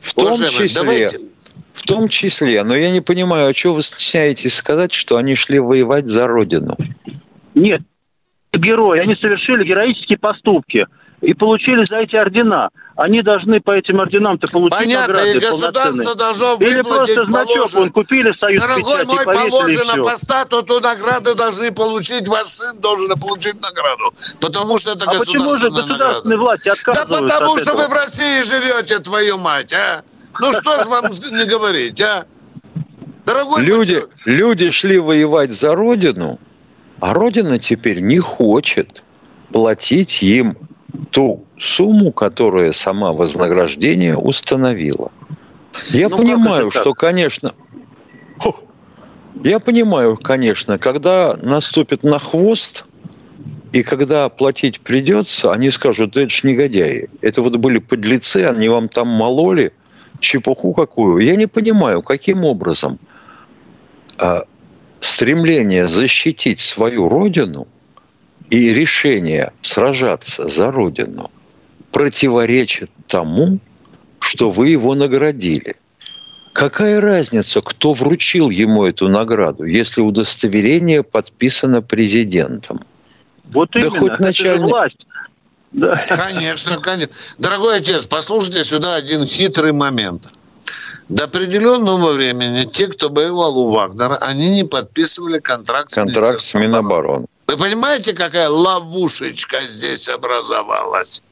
В 0.00 0.14
том 0.14 0.32
числе, 0.32 0.68
давайте. 0.74 1.18
в 1.74 1.82
том 1.82 2.08
числе, 2.08 2.64
но 2.64 2.74
я 2.74 2.90
не 2.90 3.00
понимаю, 3.00 3.50
а 3.50 3.54
что 3.54 3.74
вы 3.74 3.82
стесняетесь 3.82 4.54
сказать, 4.54 4.92
что 4.92 5.16
они 5.16 5.34
шли 5.34 5.58
воевать 5.58 6.08
за 6.08 6.26
родину? 6.26 6.76
Нет, 7.54 7.82
герои, 8.52 9.00
они 9.00 9.14
совершили 9.16 9.64
героические 9.64 10.18
поступки 10.18 10.86
и 11.22 11.34
получили 11.34 11.84
за 11.88 12.00
эти 12.00 12.16
ордена. 12.16 12.70
Они 12.96 13.22
должны 13.22 13.60
по 13.60 13.70
этим 13.70 14.00
орденам-то 14.00 14.52
получить 14.52 14.78
Понятно, 14.78 15.14
награды 15.14 15.36
и 15.36 15.40
государство 15.40 16.14
должно 16.14 16.56
выплатить 16.56 16.74
Или 16.74 16.82
просто 16.82 17.24
значок 17.24 17.68
он 17.76 17.90
купили 17.90 18.32
Союз 18.38 18.60
Дорогой 18.60 19.04
мой, 19.06 19.24
положено 19.24 20.02
по 20.02 20.16
статуту 20.16 20.80
награды 20.80 21.34
должны 21.34 21.72
получить, 21.72 22.28
ваш 22.28 22.48
сын 22.48 22.78
должен 22.78 23.18
получить 23.18 23.54
награду. 23.62 24.12
Потому 24.40 24.76
что 24.78 24.92
это 24.92 25.06
а 25.06 25.14
почему 25.14 25.54
же 25.54 25.70
государственные 25.70 26.38
власти 26.38 26.68
отказываются 26.68 27.26
Да 27.26 27.38
потому 27.38 27.58
что 27.58 27.76
вы 27.76 27.88
в 27.88 27.92
России 27.92 28.42
живете, 28.42 28.98
твою 28.98 29.38
мать, 29.38 29.72
а? 29.72 30.02
Ну 30.40 30.52
что 30.52 30.82
ж 30.82 30.86
вам 30.86 31.04
не 31.30 31.44
говорить, 31.44 32.00
а? 32.02 32.26
Дорогой 33.24 33.62
люди, 33.62 34.04
люди 34.24 34.70
шли 34.70 34.98
воевать 34.98 35.54
за 35.54 35.74
Родину, 35.74 36.40
а 37.00 37.14
Родина 37.14 37.58
теперь 37.58 38.00
не 38.00 38.18
хочет 38.18 39.04
платить 39.52 40.22
им 40.22 40.56
ту 41.10 41.44
сумму, 41.58 42.12
которую 42.12 42.72
сама 42.72 43.12
вознаграждение 43.12 44.16
установила. 44.16 45.10
Я 45.90 46.08
ну, 46.08 46.18
понимаю, 46.18 46.70
что, 46.70 46.94
конечно, 46.94 47.52
я 49.42 49.58
понимаю, 49.58 50.16
конечно, 50.16 50.78
когда 50.78 51.36
наступит 51.40 52.04
на 52.04 52.18
хвост, 52.18 52.84
и 53.72 53.82
когда 53.82 54.28
платить 54.28 54.80
придется, 54.80 55.50
они 55.50 55.70
скажут, 55.70 56.16
это 56.16 56.28
ж 56.28 56.44
негодяи. 56.44 57.08
Это 57.22 57.40
вот 57.40 57.56
были 57.56 57.78
подлецы, 57.78 58.44
они 58.44 58.68
вам 58.68 58.88
там 58.88 59.08
мололи 59.08 59.72
чепуху 60.20 60.74
какую. 60.74 61.24
Я 61.24 61.36
не 61.36 61.46
понимаю, 61.46 62.02
каким 62.02 62.44
образом 62.44 62.98
а, 64.18 64.42
стремление 65.00 65.88
защитить 65.88 66.60
свою 66.60 67.08
родину 67.08 67.66
и 68.52 68.74
решение 68.74 69.50
сражаться 69.62 70.46
за 70.46 70.70
родину 70.70 71.30
противоречит 71.90 72.90
тому, 73.06 73.60
что 74.18 74.50
вы 74.50 74.68
его 74.68 74.94
наградили. 74.94 75.76
Какая 76.52 77.00
разница, 77.00 77.62
кто 77.62 77.94
вручил 77.94 78.50
ему 78.50 78.84
эту 78.84 79.08
награду, 79.08 79.64
если 79.64 80.02
удостоверение 80.02 81.02
подписано 81.02 81.80
президентом? 81.80 82.84
Вот 83.44 83.70
да 83.72 83.80
именно, 83.80 83.98
хоть 83.98 84.18
начальник... 84.18 84.70
власть. 84.70 85.06
Да. 85.72 85.96
Конечно, 86.06 86.76
конечно. 86.76 87.14
Дорогой 87.38 87.78
отец, 87.78 88.04
послушайте 88.04 88.64
сюда 88.64 88.96
один 88.96 89.24
хитрый 89.24 89.72
момент. 89.72 90.28
До 91.08 91.24
определенного 91.24 92.12
времени 92.12 92.68
те, 92.70 92.86
кто 92.88 93.08
воевал 93.08 93.56
у 93.58 93.70
Вагнера, 93.70 94.16
они 94.16 94.50
не 94.50 94.64
подписывали 94.64 95.38
контракт, 95.38 95.94
контракт 95.94 96.42
с 96.42 96.52
Минобороны. 96.52 97.26
Вы 97.52 97.58
понимаете, 97.58 98.14
какая 98.14 98.48
ловушечка 98.48 99.60
здесь 99.68 100.08
образовалась? 100.08 101.22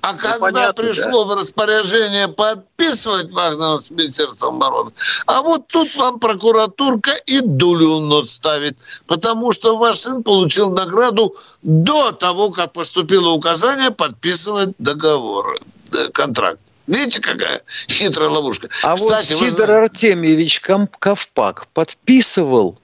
А 0.00 0.12
ну, 0.12 0.18
когда 0.18 0.38
понятно, 0.38 0.82
пришло 0.82 1.24
да. 1.24 1.34
в 1.34 1.38
распоряжение 1.38 2.26
подписывать 2.26 3.30
Вагнер 3.30 3.80
с 3.80 3.90
Министерством 3.90 4.56
обороны, 4.56 4.90
а 5.26 5.42
вот 5.42 5.68
тут 5.68 5.94
вам 5.94 6.18
прокуратурка 6.18 7.12
и 7.26 7.40
дулю 7.40 8.00
нот 8.00 8.28
ставит, 8.28 8.78
потому 9.06 9.52
что 9.52 9.76
ваш 9.76 9.98
сын 9.98 10.24
получил 10.24 10.72
награду 10.72 11.36
до 11.62 12.10
того, 12.10 12.50
как 12.50 12.72
поступило 12.72 13.28
указание 13.28 13.92
подписывать 13.92 14.70
договор, 14.78 15.60
э, 15.96 16.08
контракт. 16.08 16.60
Видите, 16.88 17.20
какая 17.20 17.62
хитрая 17.88 18.28
ловушка. 18.28 18.68
А 18.82 18.96
Кстати, 18.96 19.34
вот 19.34 19.48
Сидор 19.48 19.68
вы... 19.68 19.76
Артемьевич 19.84 20.60
Ковпак 20.60 21.68
подписывал 21.68 22.76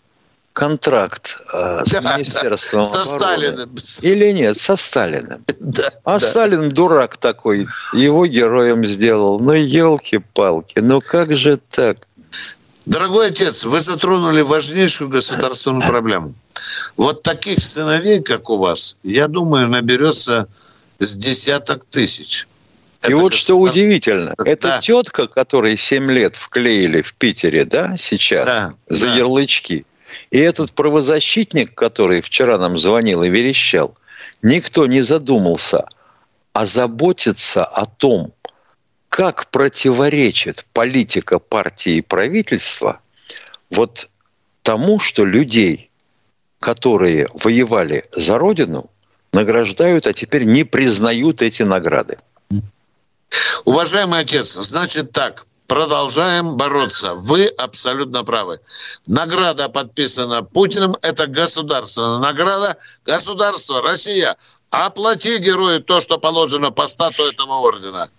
контракт 0.57 1.37
э, 1.53 1.83
с 1.85 1.91
да, 1.91 2.15
Министерством 2.15 2.81
да, 2.81 2.85
со 2.85 3.15
обороны. 3.15 3.45
Сталиным. 3.45 3.77
Или 4.01 4.33
нет, 4.33 4.59
со 4.59 4.77
Сталиным. 4.77 5.45
Да, 5.61 5.91
а 6.05 6.19
да. 6.19 6.27
Сталин 6.27 6.71
дурак 6.71 7.19
такой, 7.19 7.69
его 7.93 8.27
героем 8.27 8.87
сделал. 8.87 9.39
Ну, 9.39 9.53
елки-палки, 9.53 10.79
ну 10.79 11.01
как 11.03 11.37
же 11.37 11.59
так? 11.59 12.07
Дорогой 12.87 13.27
отец, 13.27 13.67
вы 13.67 13.81
затронули 13.81 14.41
важнейшую 14.41 15.11
государственную 15.11 15.87
проблему. 15.87 16.35
Вот 16.97 17.23
таких 17.23 17.63
сыновей, 17.63 18.23
как 18.23 18.49
у 18.49 18.57
вас, 18.57 18.97
я 19.03 19.29
думаю, 19.29 19.69
наберется 19.69 20.49
с 20.99 21.17
десяток 21.17 21.85
тысяч. 21.85 22.49
И 23.03 23.09
это 23.09 23.17
вот 23.19 23.35
что 23.35 23.57
удивительно, 23.57 24.35
да. 24.39 24.51
эта 24.51 24.81
тетка, 24.83 25.27
которой 25.27 25.77
7 25.77 26.11
лет 26.11 26.35
вклеили 26.35 27.03
в 27.03 27.13
Питере, 27.13 27.67
да, 27.67 27.95
сейчас, 27.99 28.47
да, 28.47 28.75
за 28.89 29.07
да. 29.07 29.17
ярлычки, 29.17 29.85
и 30.31 30.39
этот 30.39 30.73
правозащитник, 30.73 31.75
который 31.75 32.21
вчера 32.21 32.59
нам 32.59 32.79
звонил 32.79 33.23
и 33.23 33.29
верещал, 33.29 33.97
никто 34.43 34.87
не 34.87 35.01
задумался 35.01 35.87
озаботиться 36.53 37.65
о 37.65 37.87
том, 37.87 38.33
как 39.09 39.51
противоречит 39.51 40.67
политика 40.73 41.39
партии 41.39 41.97
и 41.97 42.03
правительства 42.03 43.01
вот 43.71 44.09
тому, 44.63 44.99
что 44.99 45.25
людей, 45.25 45.91
которые 46.61 47.29
воевали 47.35 48.05
за 48.13 48.39
Родину, 48.39 48.91
награждают, 49.33 50.07
а 50.07 50.13
теперь 50.13 50.45
не 50.45 50.65
признают 50.65 51.43
эти 51.43 51.63
награды. 51.63 52.19
Уважаемый 53.65 54.21
отец, 54.21 54.55
значит 54.55 55.13
так, 55.13 55.47
продолжаем 55.67 56.57
бороться. 56.57 57.15
Вы 57.15 57.47
абсолютно 57.47 58.25
правы. 58.25 58.61
Награда 59.07 59.69
подписана 59.69 60.43
Путиным. 60.43 60.97
Это 61.03 61.27
государственная 61.27 62.19
награда. 62.19 62.77
Государство, 63.05 63.83
Россия, 63.83 64.37
оплати 64.71 65.39
герою 65.39 65.83
то, 65.83 66.01
что 66.01 66.19
положено 66.19 66.71
по 66.71 66.87
стату 66.87 67.25
этого 67.25 67.55
ордена. 67.61 68.11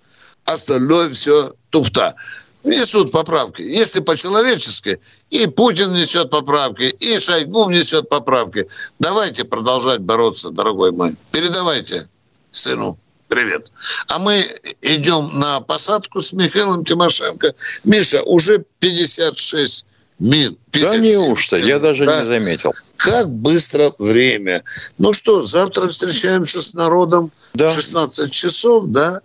Остальное 0.46 1.10
все 1.10 1.54
туфта. 1.70 2.16
Несут 2.64 3.12
поправки. 3.12 3.62
Если 3.62 4.02
по-человечески, 4.02 5.00
и 5.30 5.48
Путин 5.48 5.94
несет 5.94 6.30
поправки, 6.30 6.84
и 6.84 7.18
Шойгу 7.18 7.70
несет 7.70 8.10
поправки. 8.10 8.68
Давайте 9.00 9.46
продолжать 9.46 10.02
бороться, 10.02 10.50
дорогой 10.50 10.92
мой. 10.92 11.16
Передавайте 11.32 12.10
сыну 12.52 12.98
привет. 13.28 13.72
А 14.08 14.20
мы 14.20 14.48
идем 14.82 15.40
на 15.40 15.62
посадку 15.62 16.22
с 16.22 16.34
Михаилом 16.34 16.86
Тимошенко. 16.86 17.54
Миша, 17.84 18.22
уже 18.24 18.64
56 18.80 19.86
минут. 20.20 20.58
Да 20.72 20.98
неужто? 20.98 21.58
Минут. 21.58 21.70
Я 21.70 21.80
даже 21.80 22.06
да. 22.06 22.22
не 22.22 22.28
заметил. 22.28 22.74
Как 22.98 23.30
быстро 23.30 23.94
время. 24.00 24.64
Ну 24.98 25.14
что, 25.14 25.42
завтра 25.42 25.88
встречаемся 25.88 26.62
с 26.62 26.74
народом 26.74 27.32
да. 27.54 27.70
в 27.70 27.76
16 27.76 28.32
часов, 28.32 28.86
да? 28.88 29.22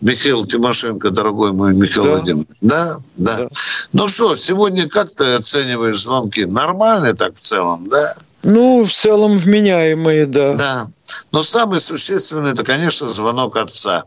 Михаил 0.00 0.44
Тимошенко, 0.44 1.10
дорогой 1.10 1.52
мой 1.52 1.74
Михаил 1.74 2.04
да. 2.04 2.10
Владимирович. 2.10 2.48
Да, 2.60 2.96
да, 3.16 3.36
да. 3.38 3.48
Ну 3.92 4.08
что, 4.08 4.34
сегодня 4.34 4.88
как 4.88 5.14
ты 5.14 5.34
оцениваешь 5.34 6.00
звонки? 6.00 6.44
Нормально 6.44 7.14
так 7.14 7.36
в 7.36 7.40
целом, 7.40 7.88
да? 7.88 8.16
Ну, 8.42 8.84
в 8.84 8.92
целом 8.92 9.36
вменяемые, 9.36 10.26
да. 10.26 10.54
Да. 10.54 10.86
Но 11.30 11.42
самый 11.42 11.78
существенный, 11.78 12.52
это, 12.52 12.64
конечно, 12.64 13.08
звонок 13.08 13.56
отца. 13.56 14.04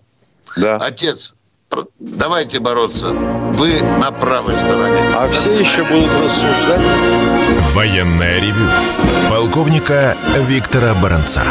Да. 0.57 0.77
Отец, 0.77 1.35
давайте 1.99 2.59
бороться. 2.59 3.09
Вы 3.09 3.81
на 3.81 4.11
правой 4.11 4.57
стороне. 4.57 4.99
А 5.13 5.27
все 5.27 5.59
еще 5.59 5.83
будут 5.83 6.11
рассуждать. 6.13 6.81
Военная 7.73 8.39
ревю. 8.39 8.67
Полковника 9.29 10.15
Виктора 10.47 10.93
Баранца. 10.95 11.41